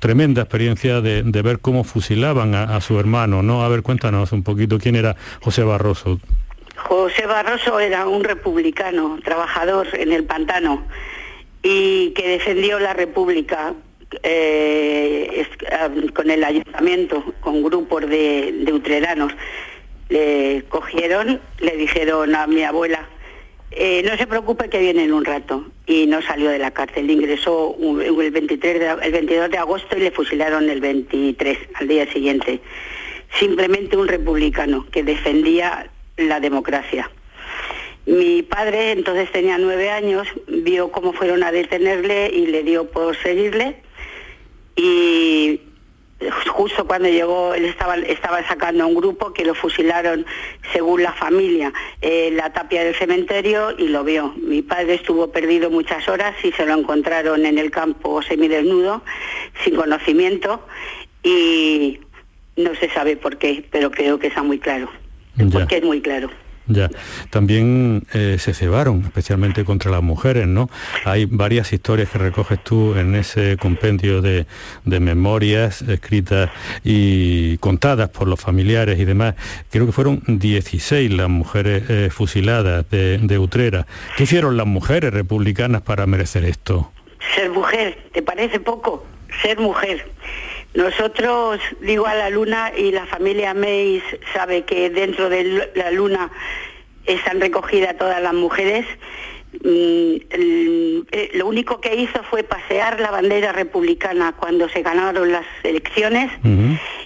tremenda 0.00 0.42
experiencia 0.42 1.00
de, 1.00 1.22
ver 1.42 1.60
cómo 1.60 1.84
fusilaban 1.84 2.54
a, 2.54 2.80
su 2.80 2.98
hermano, 2.98 3.42
¿no? 3.42 3.62
A 3.62 3.68
ver, 3.68 3.82
cuéntanos 3.82 4.32
un 4.32 4.42
poquito 4.42 4.78
quién 4.78 4.96
era 4.96 5.14
José 5.40 5.62
Barroso. 5.62 6.18
José 6.76 7.26
Barroso 7.26 7.78
era 7.78 8.06
un 8.06 8.24
republicano, 8.24 9.18
trabajador 9.22 9.86
en 9.92 10.12
el 10.12 10.24
pantano 10.24 10.84
y 11.62 12.10
que 12.10 12.28
defendió 12.28 12.80
la 12.80 12.94
República 12.94 13.74
eh, 14.22 15.46
con 16.14 16.30
el 16.30 16.42
ayuntamiento, 16.42 17.22
con 17.40 17.62
grupos 17.62 18.08
de, 18.08 18.52
de 18.64 18.72
utreranos 18.72 19.32
le 20.08 20.64
cogieron, 20.68 21.40
le 21.58 21.76
dijeron 21.76 22.34
a 22.34 22.46
mi 22.46 22.62
abuela, 22.62 23.08
eh, 23.70 24.02
no 24.02 24.16
se 24.16 24.26
preocupe 24.26 24.70
que 24.70 24.78
viene 24.78 25.04
en 25.04 25.12
un 25.12 25.24
rato. 25.24 25.64
Y 25.86 26.06
no 26.06 26.20
salió 26.22 26.50
de 26.50 26.58
la 26.58 26.70
cárcel. 26.70 27.10
Ingresó 27.10 27.76
el, 27.80 28.30
23 28.30 28.98
el 29.02 29.12
22 29.12 29.50
de 29.50 29.58
agosto 29.58 29.96
y 29.96 30.00
le 30.00 30.10
fusilaron 30.10 30.68
el 30.68 30.80
23, 30.80 31.58
al 31.74 31.88
día 31.88 32.10
siguiente. 32.12 32.60
Simplemente 33.38 33.96
un 33.96 34.08
republicano 34.08 34.86
que 34.90 35.02
defendía 35.02 35.90
la 36.16 36.40
democracia. 36.40 37.10
Mi 38.06 38.42
padre 38.42 38.92
entonces 38.92 39.30
tenía 39.32 39.58
nueve 39.58 39.90
años, 39.90 40.26
vio 40.46 40.90
cómo 40.90 41.12
fueron 41.12 41.42
a 41.44 41.52
detenerle 41.52 42.30
y 42.30 42.46
le 42.46 42.62
dio 42.62 42.90
por 42.90 43.14
seguirle. 43.16 43.76
Y 44.76 45.60
justo 46.52 46.86
cuando 46.86 47.08
llegó, 47.08 47.54
él 47.54 47.64
estaba, 47.64 47.96
estaba 47.96 48.46
sacando 48.46 48.84
a 48.84 48.86
un 48.86 48.94
grupo 48.94 49.32
que 49.32 49.44
lo 49.44 49.54
fusilaron, 49.54 50.26
según 50.72 51.02
la 51.02 51.12
familia, 51.12 51.72
en 52.00 52.36
la 52.36 52.52
tapia 52.52 52.84
del 52.84 52.94
cementerio 52.94 53.70
y 53.78 53.88
lo 53.88 54.02
vio. 54.04 54.34
Mi 54.36 54.62
padre 54.62 54.94
estuvo 54.94 55.30
perdido 55.30 55.70
muchas 55.70 56.08
horas 56.08 56.34
y 56.42 56.52
se 56.52 56.66
lo 56.66 56.74
encontraron 56.74 57.46
en 57.46 57.58
el 57.58 57.70
campo 57.70 58.22
semidesnudo, 58.22 59.02
sin 59.64 59.76
conocimiento, 59.76 60.66
y 61.22 62.00
no 62.56 62.74
se 62.74 62.90
sabe 62.90 63.16
por 63.16 63.38
qué, 63.38 63.64
pero 63.70 63.90
creo 63.90 64.18
que 64.18 64.26
está 64.26 64.42
muy 64.42 64.58
claro. 64.58 64.90
Porque 65.52 65.76
es 65.76 65.84
muy 65.84 66.00
claro. 66.00 66.30
Ya, 66.68 66.90
también 67.30 68.06
eh, 68.12 68.36
se 68.38 68.52
cebaron, 68.52 69.02
especialmente 69.04 69.64
contra 69.64 69.90
las 69.90 70.02
mujeres, 70.02 70.46
¿no? 70.46 70.68
Hay 71.04 71.24
varias 71.24 71.72
historias 71.72 72.10
que 72.10 72.18
recoges 72.18 72.62
tú 72.62 72.94
en 72.94 73.14
ese 73.14 73.56
compendio 73.56 74.20
de, 74.20 74.46
memorias 74.84 75.82
escritas 75.82 76.50
y 76.84 77.56
contadas 77.58 78.10
por 78.10 78.28
los 78.28 78.40
familiares 78.40 78.98
y 78.98 79.04
demás. 79.04 79.34
Creo 79.70 79.86
que 79.86 79.92
fueron 79.92 80.22
16 80.26 81.12
las 81.12 81.28
mujeres 81.28 81.84
eh, 81.88 82.08
fusiladas 82.10 82.88
de, 82.90 83.18
de 83.18 83.38
Utrera. 83.38 83.86
¿Qué 84.16 84.24
hicieron 84.24 84.56
las 84.56 84.66
mujeres 84.66 85.12
republicanas 85.12 85.82
para 85.82 86.06
merecer 86.06 86.44
esto? 86.44 86.92
Ser 87.34 87.50
mujer, 87.50 87.98
¿te 88.12 88.22
parece 88.22 88.60
poco? 88.60 89.06
Ser 89.42 89.58
mujer. 89.58 90.10
Nosotros, 90.74 91.60
digo 91.80 92.06
a 92.06 92.14
la 92.14 92.30
luna, 92.30 92.72
y 92.76 92.92
la 92.92 93.06
familia 93.06 93.54
Meis 93.54 94.02
sabe 94.34 94.64
que 94.64 94.90
dentro 94.90 95.28
de 95.28 95.70
la 95.74 95.90
luna 95.90 96.30
están 97.06 97.40
recogidas 97.40 97.96
todas 97.96 98.22
las 98.22 98.34
mujeres. 98.34 98.86
Mm, 99.64 101.36
lo 101.38 101.46
único 101.46 101.80
que 101.80 101.96
hizo 101.96 102.22
fue 102.24 102.44
pasear 102.44 103.00
la 103.00 103.10
bandera 103.10 103.52
republicana 103.52 104.34
cuando 104.36 104.68
se 104.68 104.82
ganaron 104.82 105.32
las 105.32 105.46
elecciones 105.62 106.30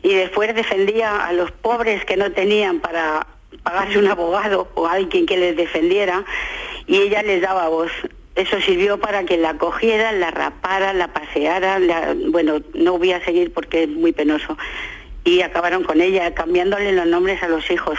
y 0.02 0.14
después 0.14 0.52
defendía 0.54 1.24
a 1.24 1.32
los 1.32 1.52
pobres 1.52 2.04
que 2.04 2.16
no 2.16 2.32
tenían 2.32 2.80
para 2.80 3.26
pagarse 3.62 3.98
un 3.98 4.08
abogado 4.08 4.68
o 4.74 4.88
alguien 4.88 5.24
que 5.24 5.36
les 5.36 5.56
defendiera 5.56 6.24
y 6.88 6.96
ella 6.96 7.22
les 7.22 7.40
daba 7.40 7.68
voz 7.68 7.92
eso 8.34 8.60
sirvió 8.60 8.98
para 8.98 9.24
que 9.24 9.36
la 9.36 9.58
cogieran, 9.58 10.20
la 10.20 10.30
raparan, 10.30 10.98
la 10.98 11.12
pasearan, 11.12 12.30
bueno, 12.30 12.60
no 12.74 12.98
voy 12.98 13.12
a 13.12 13.24
seguir 13.24 13.52
porque 13.52 13.84
es 13.84 13.88
muy 13.88 14.12
penoso. 14.12 14.56
Y 15.24 15.42
acabaron 15.42 15.84
con 15.84 16.00
ella, 16.00 16.34
cambiándole 16.34 16.92
los 16.92 17.06
nombres 17.06 17.42
a 17.42 17.48
los 17.48 17.70
hijos. 17.70 17.98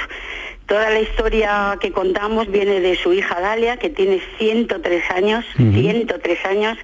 Toda 0.66 0.90
la 0.90 1.00
historia 1.00 1.78
que 1.80 1.92
contamos 1.92 2.50
viene 2.50 2.80
de 2.80 2.96
su 2.96 3.14
hija 3.14 3.40
Dalia, 3.40 3.78
que 3.78 3.90
tiene 3.90 4.22
103 4.40 5.12
años, 5.12 5.46
103 5.56 6.46
años, 6.46 6.78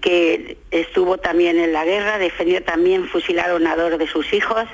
que 0.00 0.58
estuvo 0.70 1.18
también 1.18 1.58
en 1.58 1.72
la 1.72 1.84
guerra, 1.84 2.18
defendió 2.18 2.62
también, 2.62 3.08
fusilaron 3.08 3.66
a 3.66 3.76
dos 3.76 3.98
de 3.98 4.06
sus 4.06 4.32
hijos. 4.32 4.64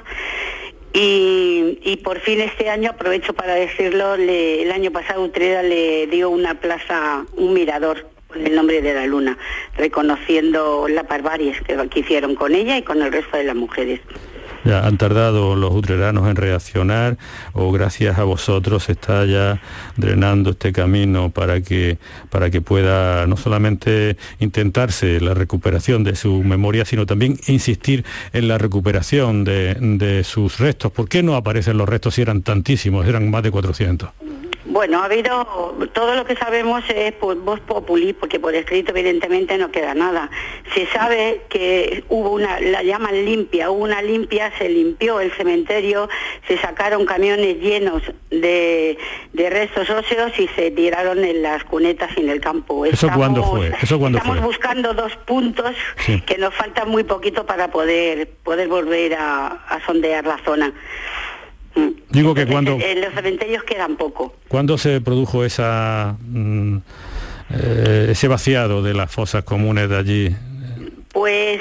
Y, 0.92 2.00
por 2.02 2.20
fin 2.20 2.40
este 2.40 2.70
año, 2.70 2.90
aprovecho 2.90 3.32
para 3.34 3.54
decirlo, 3.54 4.14
el 4.14 4.72
año 4.72 4.90
pasado 4.90 5.22
Utrera 5.22 5.62
le 5.62 6.06
dio 6.06 6.30
una 6.30 6.60
plaza, 6.60 7.24
un 7.36 7.52
mirador 7.54 8.08
con 8.28 8.46
el 8.46 8.54
nombre 8.54 8.82
de 8.82 8.94
la 8.94 9.06
luna, 9.06 9.38
reconociendo 9.76 10.86
las 10.88 11.06
barbaries 11.06 11.56
que 11.62 12.00
hicieron 12.00 12.34
con 12.34 12.54
ella 12.54 12.76
y 12.76 12.82
con 12.82 13.02
el 13.02 13.12
resto 13.12 13.36
de 13.36 13.44
las 13.44 13.56
mujeres. 13.56 14.00
Han 14.68 14.98
tardado 14.98 15.56
los 15.56 15.72
utreranos 15.72 16.28
en 16.28 16.36
reaccionar 16.36 17.16
o 17.52 17.72
gracias 17.72 18.18
a 18.18 18.24
vosotros 18.24 18.88
está 18.88 19.24
ya 19.24 19.60
drenando 19.96 20.50
este 20.50 20.72
camino 20.72 21.30
para 21.30 21.60
que, 21.60 21.98
para 22.30 22.50
que 22.50 22.60
pueda 22.60 23.26
no 23.26 23.36
solamente 23.36 24.16
intentarse 24.40 25.20
la 25.20 25.34
recuperación 25.34 26.04
de 26.04 26.16
su 26.16 26.42
memoria, 26.42 26.84
sino 26.84 27.06
también 27.06 27.38
insistir 27.46 28.04
en 28.32 28.48
la 28.48 28.58
recuperación 28.58 29.44
de, 29.44 29.74
de 29.74 30.24
sus 30.24 30.58
restos. 30.58 30.92
¿Por 30.92 31.08
qué 31.08 31.22
no 31.22 31.34
aparecen 31.34 31.78
los 31.78 31.88
restos 31.88 32.14
si 32.14 32.22
eran 32.22 32.42
tantísimos, 32.42 33.06
eran 33.06 33.30
más 33.30 33.42
de 33.42 33.50
400? 33.50 34.10
Bueno, 34.70 35.00
ha 35.00 35.06
habido, 35.06 35.78
todo 35.94 36.14
lo 36.14 36.26
que 36.26 36.36
sabemos 36.36 36.84
es 36.94 37.12
por 37.12 37.36
voz 37.36 37.58
populi, 37.60 38.12
porque 38.12 38.38
por 38.38 38.54
escrito 38.54 38.90
evidentemente 38.90 39.56
no 39.56 39.70
queda 39.70 39.94
nada. 39.94 40.30
Se 40.74 40.86
sabe 40.88 41.40
que 41.48 42.04
hubo 42.10 42.32
una, 42.32 42.60
la 42.60 42.82
llaman 42.82 43.24
limpia, 43.24 43.70
hubo 43.70 43.84
una 43.84 44.02
limpia, 44.02 44.52
se 44.58 44.68
limpió 44.68 45.20
el 45.20 45.32
cementerio, 45.32 46.10
se 46.46 46.58
sacaron 46.58 47.06
camiones 47.06 47.58
llenos 47.60 48.02
de, 48.30 48.98
restos 49.32 49.88
óseos 49.88 50.38
y 50.38 50.48
se 50.48 50.70
tiraron 50.70 51.24
en 51.24 51.42
las 51.42 51.64
cunetas 51.64 52.10
y 52.18 52.20
en 52.20 52.28
el 52.28 52.42
campo. 52.42 52.84
¿Eso 52.84 53.08
cuándo 53.14 53.42
fue? 53.42 53.72
¿Eso 53.80 53.98
cuándo 53.98 54.18
estamos 54.18 54.42
buscando 54.42 54.92
dos 54.92 55.16
puntos 55.24 55.74
que 56.26 56.36
nos 56.36 56.54
falta 56.54 56.84
muy 56.84 57.04
poquito 57.04 57.46
para 57.46 57.70
poder, 57.70 58.28
poder 58.44 58.68
volver 58.68 59.14
a, 59.14 59.46
a 59.46 59.80
sondear 59.86 60.26
la 60.26 60.36
zona. 60.44 60.74
Digo 62.10 62.34
que 62.34 62.46
cuando... 62.46 62.78
En 62.80 63.00
los 63.00 63.12
cementerios 63.14 63.62
quedan 63.64 63.96
poco. 63.96 64.34
¿Cuándo 64.48 64.78
se 64.78 65.00
produjo 65.00 65.44
esa, 65.44 66.16
mm, 66.20 66.76
eh, 67.50 68.08
ese 68.10 68.28
vaciado 68.28 68.82
de 68.82 68.94
las 68.94 69.10
fosas 69.10 69.44
comunes 69.44 69.88
de 69.90 69.96
allí? 69.96 70.36
Pues 71.18 71.60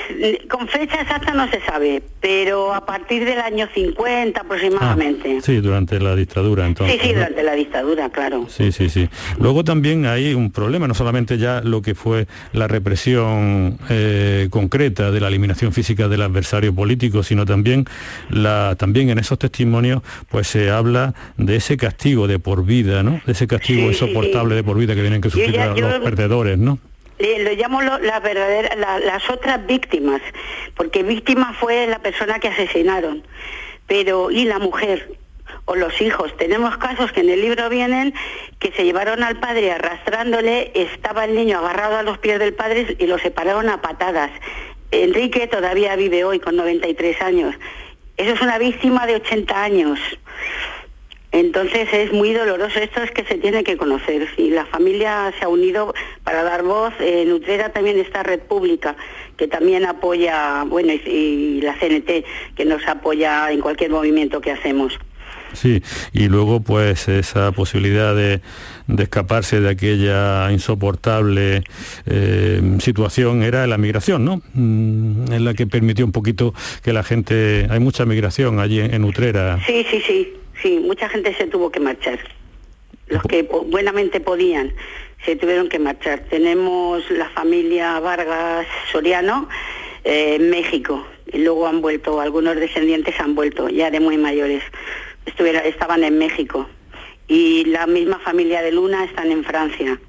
con 0.52 0.67
fecha 0.67 1.02
exacta 1.02 1.34
no 1.34 1.50
se 1.50 1.60
sabe, 1.62 2.04
pero 2.22 2.76
a 2.76 2.86
partir 2.86 3.26
del 3.26 3.39
año 3.39 3.67
50 3.74 4.39
aproximadamente. 4.39 5.38
Ah, 5.39 5.41
sí, 5.43 5.56
durante 5.62 6.00
la 6.00 6.15
dictadura 6.15 6.67
entonces. 6.67 7.02
Sí, 7.02 7.08
sí, 7.08 7.13
durante 7.15 7.41
la 7.41 7.54
dictadura, 7.54 8.12
claro. 8.12 8.46
Sí, 8.50 8.72
sí, 8.72 8.88
sí. 8.88 9.10
Luego 9.39 9.63
también 9.63 10.06
hay 10.06 10.36
un 10.36 10.52
problema, 10.52 10.88
no 10.88 10.93
solamente 10.93 11.39
ya 11.39 11.62
lo 11.62 11.82
que 11.82 11.96
fue 11.96 12.28
la 12.54 12.67
represión 12.67 13.80
eh, 13.89 14.48
concreta 14.52 15.10
de 15.10 15.22
la 15.22 15.28
eliminación 15.28 15.74
física 15.74 16.08
del 16.08 16.22
adversario 16.22 16.76
político, 16.76 17.24
sino 17.24 17.43
también, 17.48 17.86
la, 18.30 18.76
también 18.78 19.10
en 19.10 19.17
esos 19.17 19.39
testimonios 19.39 20.04
pues 20.30 20.46
se 20.46 20.70
habla 20.70 21.15
de 21.38 21.56
ese 21.56 21.78
castigo 21.78 22.28
de 22.28 22.38
por 22.38 22.63
vida, 22.63 23.02
¿no? 23.02 23.22
De 23.26 23.32
ese 23.32 23.48
castigo 23.48 23.88
insoportable 23.88 24.54
de 24.54 24.63
por 24.63 24.78
vida 24.78 24.93
que 24.93 25.02
tienen 25.02 25.20
que 25.20 25.32
sufrir 25.32 25.60
los 25.80 26.00
perdedores, 26.02 26.60
¿no? 26.60 26.78
Lo 27.19 27.51
llamo 27.53 27.82
la 27.82 28.19
verdadera, 28.19 28.75
las 28.75 29.30
otras 29.30 29.65
víctimas, 29.65 30.21
porque 30.75 31.03
víctima 31.03 31.53
fue 31.53 31.88
la 31.88 31.99
persona 31.99 32.39
que 32.39 32.49
asesinaron. 32.49 33.23
pero 33.88 34.32
¿y 34.32 34.45
la 34.45 34.60
mujer? 34.60 35.17
o 35.65 35.75
los 35.75 36.01
hijos. 36.01 36.36
Tenemos 36.38 36.77
casos 36.77 37.12
que 37.12 37.21
en 37.21 37.30
el 37.30 37.41
libro 37.41 37.69
vienen 37.69 38.13
que 38.60 38.71
se 38.71 38.84
llevaron 38.84 39.23
al 39.23 39.39
padre 39.39 39.71
arrastrándole, 39.71 40.71
estaba 40.73 41.25
el 41.25 41.36
niño 41.36 41.60
agarrado 41.60 41.97
a 41.97 42.03
los 42.03 42.17
pies 42.17 42.39
del 42.39 42.53
padre 42.53 42.95
y 42.97 43.06
lo 43.06 43.17
separaron 43.19 43.69
a 43.69 43.82
patadas. 43.82 44.32
Enrique 44.91 45.47
todavía 45.47 45.95
vive 45.95 46.23
hoy 46.23 46.39
con 46.39 46.56
93 46.56 47.21
años. 47.21 47.56
Eso 48.15 48.34
es 48.34 48.41
una 48.41 48.58
víctima 48.58 49.06
de 49.06 49.15
80 49.15 49.63
años. 49.63 49.99
Entonces 51.38 51.88
es 51.93 52.12
muy 52.12 52.34
doloroso, 52.34 52.80
esto 52.80 53.04
es 53.04 53.12
que 53.12 53.23
se 53.23 53.36
tiene 53.36 53.63
que 53.63 53.78
conocer. 53.78 54.28
Y 54.38 54.50
la 54.50 54.65
familia 54.65 55.32
se 55.38 55.45
ha 55.45 55.50
unido 55.50 55.93
para 56.23 56.41
dar 56.41 56.63
voz. 56.63 56.93
En 57.00 57.32
Utrera 57.32 57.69
también 57.69 58.00
está 58.00 58.23
Red 58.23 58.39
Pública, 58.39 58.95
que 59.38 59.47
también 59.47 59.86
apoya, 59.86 60.63
bueno, 60.63 60.93
y, 60.93 61.62
la 61.62 61.76
CNT, 61.76 62.26
que 62.56 62.65
nos 62.65 62.88
apoya 62.88 63.52
en 63.52 63.62
cualquier 63.62 63.91
movimiento 63.91 64.41
que 64.41 64.52
hacemos. 64.52 64.97
Sí, 65.54 65.84
y 66.12 66.28
luego 66.28 66.60
pues 66.60 67.08
esa 67.08 67.52
posibilidad 67.52 68.15
de, 68.15 68.41
escaparse 68.97 69.62
de 69.62 69.69
aquella 69.69 70.52
insoportable 70.52 71.63
eh, 72.08 72.78
situación 72.80 73.43
era 73.43 73.65
la 73.67 73.78
migración, 73.78 74.26
¿no? 74.26 74.41
Mm, 74.54 75.32
en 75.32 75.45
la 75.45 75.54
que 75.54 75.67
permitió 75.67 76.04
un 76.04 76.12
poquito 76.12 76.54
que 76.84 76.93
la 76.93 77.04
gente... 77.04 77.67
Hay 77.69 77.80
mucha 77.80 78.06
migración 78.06 78.60
allí 78.60 78.80
en, 78.80 79.04
Utrera. 79.04 79.60
Sí, 79.65 79.86
sí, 79.89 80.02
sí, 80.06 80.34
sí, 80.62 80.80
mucha 80.80 81.10
gente 81.10 81.34
se 81.36 81.48
tuvo 81.48 81.72
que 81.72 81.80
marchar. 81.80 82.20
Los 83.08 83.24
que 83.24 83.43
buenamente 83.43 84.20
podían 84.20 84.74
se 85.26 85.36
tuvieron 85.36 85.70
que 85.70 85.80
marchar. 85.80 86.20
Tenemos 86.30 87.10
la 87.10 87.30
familia 87.30 88.00
Vargas 88.00 88.67
Soriano 88.91 89.48
eh, 90.04 90.36
en 90.36 90.50
México 90.50 91.06
y 91.32 91.39
luego 91.39 91.67
han 91.67 91.82
vuelto, 91.82 92.20
algunos 92.22 92.56
descendientes 92.56 93.20
han 93.20 93.36
vuelto 93.36 93.70
ya 93.70 93.91
de 93.91 94.00
muy 94.00 94.17
mayores 94.17 94.63
estaban 95.65 96.04
en 96.04 96.17
México 96.17 96.67
y 97.28 97.65
la 97.65 97.88
misma 97.88 98.20
familia 98.20 98.62
de 98.62 98.72
Luna 98.72 99.04
están 99.04 99.32
en 99.32 99.43
Francia. 99.43 100.00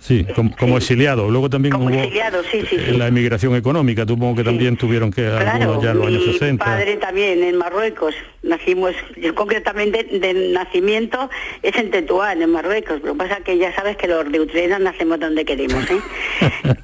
Sí, 0.00 0.26
como, 0.58 0.78
exiliado. 0.78 1.30
Luego 1.30 1.50
también 1.50 1.72
como 1.72 1.86
hubo 1.86 1.94
exiliado, 1.94 2.42
sí, 2.50 2.64
sí, 2.68 2.76
la 2.96 3.08
emigración 3.08 3.54
económica, 3.54 4.06
supongo 4.06 4.36
que 4.36 4.44
también 4.44 4.76
tuvieron 4.76 5.10
que 5.10 5.22
claro, 5.22 5.80
ya 5.82 5.90
en 5.90 5.98
los 5.98 6.06
años 6.06 6.24
60. 6.24 6.52
Mi 6.52 6.58
padre 6.58 6.96
también 6.96 7.42
en 7.44 7.58
Marruecos. 7.58 8.14
Nacimos, 8.42 8.94
yo 9.20 9.34
concretamente 9.34 10.04
de, 10.04 10.52
nacimiento 10.52 11.28
es 11.62 11.76
en 11.76 11.90
Tetuán, 11.90 12.40
en 12.40 12.50
Marruecos. 12.50 13.02
Lo 13.02 13.12
que 13.12 13.18
pasa 13.18 13.34
es 13.36 13.44
que 13.44 13.58
ya 13.58 13.74
sabes 13.74 13.98
que 13.98 14.08
los 14.08 14.30
de 14.32 14.40
Utrera 14.40 14.78
nacemos 14.78 15.20
donde 15.20 15.44
queremos, 15.44 15.84
¿eh? 15.90 16.00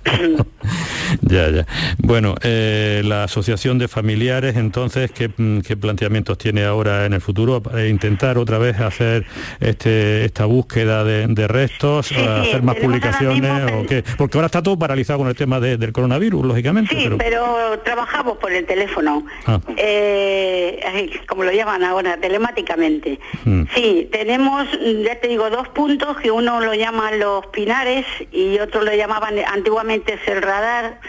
ya, 1.22 1.50
ya. 1.50 1.66
Bueno, 1.98 2.34
eh, 2.42 3.02
la 3.04 3.24
Asociación 3.24 3.78
de 3.78 3.88
Familiares, 3.88 4.56
entonces, 4.56 5.10
¿qué, 5.10 5.30
mm, 5.36 5.60
planteamientos 5.80 6.38
tiene 6.38 6.64
ahora 6.64 7.06
en 7.06 7.12
el 7.12 7.20
futuro? 7.20 7.62
intentar 7.88 8.38
otra 8.38 8.58
vez 8.58 8.80
hacer 8.80 9.26
este, 9.60 10.24
esta 10.24 10.44
búsqueda 10.46 11.04
de, 11.04 11.46
restos, 11.46 12.10
hacer 12.12 12.62
más 12.62 12.76
publicaciones 12.76 13.72
o 13.72 13.86
qué? 13.86 14.04
Porque 14.16 14.38
ahora 14.38 14.46
está 14.46 14.62
todo 14.62 14.78
paralizado 14.78 15.20
con 15.20 15.28
el 15.28 15.36
tema 15.36 15.60
del 15.60 15.92
coronavirus, 15.92 16.44
lógicamente. 16.44 16.96
Sí, 16.96 17.08
pero... 17.18 17.78
trabajamos 17.84 18.38
por 18.38 18.52
el 18.52 18.66
teléfono. 18.66 19.24
Ah. 19.46 19.60
Eh, 19.76 20.80
como 21.28 21.44
lo 21.44 21.52
llaman 21.52 21.84
ahora, 21.84 22.16
telemáticamente. 22.16 23.18
Mm. 23.44 23.64
Sí, 23.74 24.08
tenemos, 24.10 24.66
ya 25.04 25.20
te 25.20 25.28
digo, 25.28 25.50
dos 25.50 25.68
puntos 25.68 26.16
que 26.18 26.30
uno 26.30 26.60
lo 26.60 26.74
llaman 26.74 27.18
los 27.18 27.46
pinares 27.48 28.06
y 28.32 28.58
otro 28.58 28.82
lo 28.82 28.94
llamaban 28.94 29.34
antiguamente 29.52 30.18
el 30.26 30.42
radar 30.42 31.00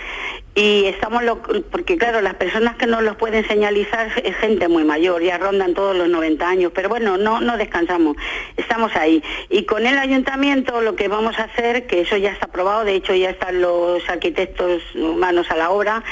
y 0.58 0.86
estamos 0.86 1.24
lo, 1.24 1.40
porque 1.44 2.00
claro 2.00 2.20
las 2.22 2.34
personas 2.34 2.78
que 2.78 2.88
no 2.88 3.02
los 3.02 3.16
pueden 3.16 3.48
señalizar 3.48 4.12
es 4.24 4.36
gente 4.38 4.68
muy 4.68 4.84
mayor 4.84 5.22
ya 5.22 5.38
rondan 5.38 5.76
todos 5.76 5.96
los 5.96 6.10
90 6.10 6.50
años 6.50 6.72
pero 6.74 6.90
bueno 6.90 7.16
no 7.16 7.40
no 7.42 7.58
descansamos 7.58 8.18
estamos 8.56 8.96
ahí. 8.96 9.24
Y 9.50 9.64
con 9.66 9.86
el 9.86 10.00
ayuntamiento 10.00 10.82
lo 10.82 10.96
que 10.96 11.10
vamos 11.10 11.38
a 11.38 11.44
hacer 11.44 11.86
que 11.86 12.02
eso 12.02 12.18
ya 12.18 12.32
está 12.32 12.48
aprobado 12.48 12.86
de 12.86 12.96
hecho 12.96 13.14
ya 13.14 13.30
están 13.30 13.62
los 13.62 14.10
arquitectos 14.10 14.82
humanos 14.96 15.46
a 15.52 15.58
la 15.58 15.70
obra 15.70 16.04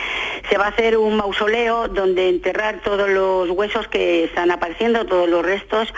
se 0.47 0.59
va 0.59 0.65
a 0.65 0.69
hacer 0.69 0.95
un 0.97 1.17
mausoleo 1.17 1.87
donde 1.87 2.29
enterrar 2.29 2.81
todos 2.83 3.09
los 3.09 3.49
huesos 3.49 3.87
que 3.87 4.25
están 4.25 4.51
apareciendo 4.51 5.07
todos 5.07 5.27
los 5.27 5.43
restos 5.43 5.91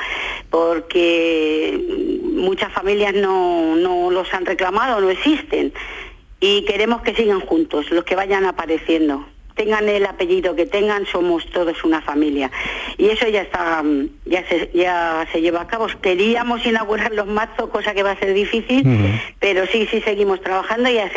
porque 0.49 1.83
muchas 2.23 2.71
familias 2.71 3.13
no 3.13 3.75
no 3.75 4.09
los 4.09 4.33
han 4.33 4.45
reclamado 4.45 5.01
no 5.01 5.09
existen 5.09 5.73
y 6.39 6.63
queremos 6.65 7.01
que 7.01 7.15
sigan 7.15 7.39
juntos, 7.41 7.89
los 7.91 8.03
que 8.03 8.15
vayan 8.15 8.45
apareciendo. 8.45 9.25
Tengan 9.55 9.89
el 9.89 10.05
apellido 10.05 10.55
que 10.55 10.67
tengan, 10.67 11.07
somos 11.07 11.43
todos 11.49 11.83
una 11.83 11.99
familia. 11.99 12.51
Y 12.95 13.09
eso 13.09 13.27
ya 13.27 13.41
está, 13.41 13.83
ya 14.25 14.47
se, 14.47 14.69
ya 14.71 15.27
se 15.31 15.41
lleva 15.41 15.61
a 15.61 15.67
cabo. 15.67 15.87
Queríamos 15.99 16.63
inaugurar 16.63 17.11
los 17.11 17.25
mazos, 17.25 17.71
cosa 17.71 17.95
que 17.95 18.03
va 18.03 18.11
a 18.11 18.19
ser 18.19 18.35
difícil, 18.35 18.83
pero 19.39 19.65
sí, 19.65 19.87
sí 19.89 19.99
seguimos 20.01 20.41
trabajando. 20.41 20.91
Ya 20.91 21.09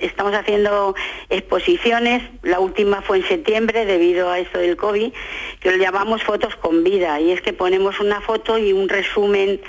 estamos 0.00 0.34
haciendo 0.34 0.96
exposiciones. 1.30 2.24
La 2.42 2.58
última 2.58 3.00
fue 3.00 3.18
en 3.18 3.28
septiembre 3.28 3.86
debido 3.86 4.28
a 4.28 4.40
esto 4.40 4.58
del 4.58 4.76
COVID, 4.76 5.12
que 5.60 5.70
lo 5.70 5.76
llamamos 5.76 6.24
fotos 6.24 6.56
con 6.56 6.82
vida. 6.82 7.20
Y 7.20 7.30
es 7.30 7.42
que 7.42 7.52
ponemos 7.52 8.00
una 8.00 8.20
foto 8.20 8.58
y 8.58 8.72
un 8.72 8.88
resumen 8.88 9.60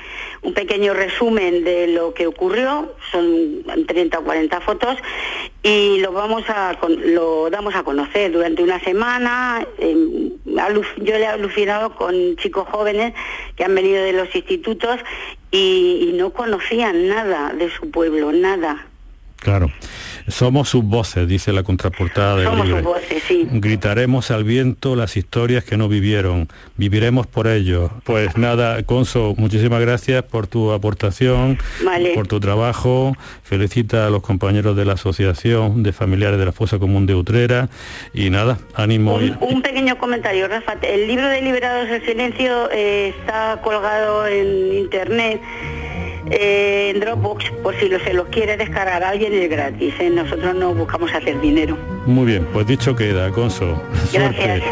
un 0.42 0.54
pequeño 0.54 0.94
resumen 0.94 1.64
de 1.64 1.88
lo 1.88 2.14
que 2.14 2.28
ocurrió, 2.28 2.94
son 3.12 3.64
30 3.86 4.20
o 4.20 4.24
40 4.24 4.62
fotos, 4.62 4.98
y 5.64 6.00
lo 6.00 6.12
vamos 6.12 6.44
a 6.50 6.78
lo 6.88 7.50
damos 7.50 7.76
a 7.76 7.84
conocer 7.84 8.32
durante 8.32 8.64
una 8.64 8.80
semana. 8.80 9.66
Em, 9.78 10.32
yo 10.46 11.18
le 11.18 11.22
he 11.22 11.28
alucinado 11.28 11.96
con 11.96 12.36
chicos 12.38 12.68
jóvenes 12.70 13.14
que 13.56 13.64
han 13.64 13.76
venido 13.76 14.04
de 14.04 14.14
los 14.14 14.34
institutos 14.36 15.00
y, 15.52 16.10
y 16.10 16.18
no 16.18 16.32
conocían 16.32 17.08
nada 17.08 17.54
de 17.54 17.70
su 17.70 17.90
pueblo, 17.92 18.32
nada. 18.32 18.88
Claro. 19.38 19.72
Somos 20.30 20.70
sus 20.70 20.84
voces, 20.84 21.28
dice 21.28 21.52
la 21.54 21.64
contraportada 21.64 22.38
del 22.38 22.46
Somos 22.46 22.68
Sus 22.68 22.82
voces, 22.84 23.24
sí. 23.28 23.48
Gritaremos 23.52 24.32
al 24.32 24.44
viento 24.44 24.96
las 24.96 25.18
historias 25.18 25.64
que 25.64 25.78
no 25.78 25.88
vivieron. 25.88 26.48
Viviremos 26.78 27.28
por 27.28 27.48
ellos. 27.48 27.92
Pues 28.04 28.38
nada, 28.38 28.82
Conso, 28.84 29.34
muchísimas 29.38 29.82
gracias 29.82 30.24
por 30.24 30.48
tu 30.48 30.72
aportación, 30.72 31.58
por 32.16 32.28
tu 32.28 32.40
trabajo. 32.40 33.16
Felicita 33.44 34.08
a 34.08 34.10
los 34.10 34.22
compañeros 34.22 34.76
de 34.76 34.86
la 34.86 34.94
Asociación 34.94 35.84
de 35.84 35.94
Familiares 35.94 36.40
de 36.40 36.46
la 36.46 36.52
Fosa 36.52 36.80
Común 36.80 37.06
de 37.06 37.16
Utrera. 37.16 37.70
Y 38.14 38.30
nada, 38.30 38.60
ánimo. 38.76 39.20
Un, 39.40 39.62
pequeño 39.62 39.98
comentario, 39.98 40.48
Rafa. 40.48 40.74
El 40.82 41.08
libro 41.08 41.28
de 41.28 41.42
Liberados 41.42 41.90
del 41.90 42.06
Silencio 42.06 42.70
eh, 42.72 43.14
está 43.18 43.60
colgado 43.64 44.28
en 44.28 44.74
internet 44.78 45.42
eh, 46.32 46.92
en 46.94 47.00
Dropbox 47.00 47.52
por 47.64 47.76
si 47.76 47.90
lo, 47.90 48.00
se 48.00 48.14
los 48.14 48.28
quiere 48.28 48.58
descargar 48.58 49.04
alguien 49.04 49.34
es 49.34 49.50
gratis. 49.50 49.94
¿eh? 50.00 50.10
Nosotros 50.10 50.56
no 50.56 50.74
buscamos 50.74 51.14
hacer 51.14 51.40
dinero. 51.42 51.78
Muy 52.06 52.26
bien, 52.26 52.48
pues 52.54 52.68
dicho 52.68 52.96
queda, 52.96 53.32
Conso. 53.32 53.82
Gracias. 54.14 54.64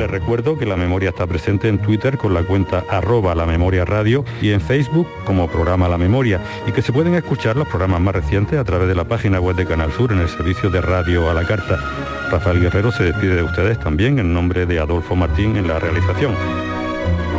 Les 0.00 0.10
recuerdo 0.10 0.56
que 0.56 0.64
la 0.64 0.76
memoria 0.76 1.10
está 1.10 1.26
presente 1.26 1.68
en 1.68 1.78
Twitter 1.78 2.16
con 2.16 2.32
la 2.32 2.42
cuenta 2.42 2.84
arroba 2.88 3.34
la 3.34 3.44
memoria 3.44 3.84
radio 3.84 4.24
y 4.40 4.52
en 4.52 4.62
Facebook 4.62 5.06
como 5.26 5.46
programa 5.46 5.90
La 5.90 5.98
Memoria 5.98 6.40
y 6.66 6.72
que 6.72 6.80
se 6.80 6.90
pueden 6.90 7.14
escuchar 7.14 7.56
los 7.56 7.68
programas 7.68 8.00
más 8.00 8.14
recientes 8.14 8.58
a 8.58 8.64
través 8.64 8.88
de 8.88 8.94
la 8.94 9.04
página 9.04 9.40
web 9.40 9.56
de 9.56 9.66
Canal 9.66 9.92
Sur 9.92 10.12
en 10.12 10.20
el 10.20 10.28
servicio 10.30 10.70
de 10.70 10.80
radio 10.80 11.28
a 11.28 11.34
la 11.34 11.46
carta. 11.46 12.19
Rafael 12.30 12.60
Guerrero 12.60 12.92
se 12.92 13.04
despide 13.04 13.34
de 13.34 13.42
ustedes 13.42 13.78
también 13.80 14.20
en 14.20 14.32
nombre 14.32 14.64
de 14.64 14.78
Adolfo 14.78 15.16
Martín 15.16 15.56
en 15.56 15.66
la 15.66 15.80
realización. 15.80 16.32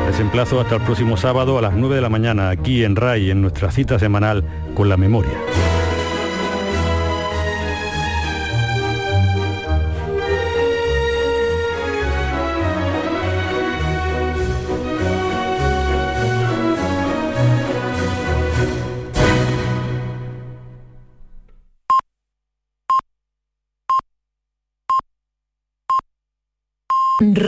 Les 0.07 0.19
emplazo 0.19 0.59
hasta 0.59 0.75
el 0.75 0.81
próximo 0.81 1.15
sábado 1.15 1.57
a 1.57 1.61
las 1.61 1.73
9 1.73 1.95
de 1.95 2.01
la 2.01 2.09
mañana 2.09 2.49
aquí 2.49 2.83
en 2.83 2.97
RAI 2.97 3.31
en 3.31 3.41
nuestra 3.41 3.71
cita 3.71 3.97
semanal 3.97 4.43
con 4.75 4.89
la 4.89 4.97
memoria. 4.97 5.31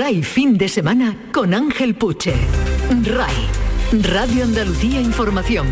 RAI 0.04 0.22
fin 0.22 0.58
de 0.58 0.68
semana 0.68 1.16
con 1.32 1.54
Ángel 1.54 1.96
Puche. 1.96 2.34
RAI, 3.06 4.04
Radio 4.04 4.44
Andalucía 4.44 5.00
Información. 5.00 5.66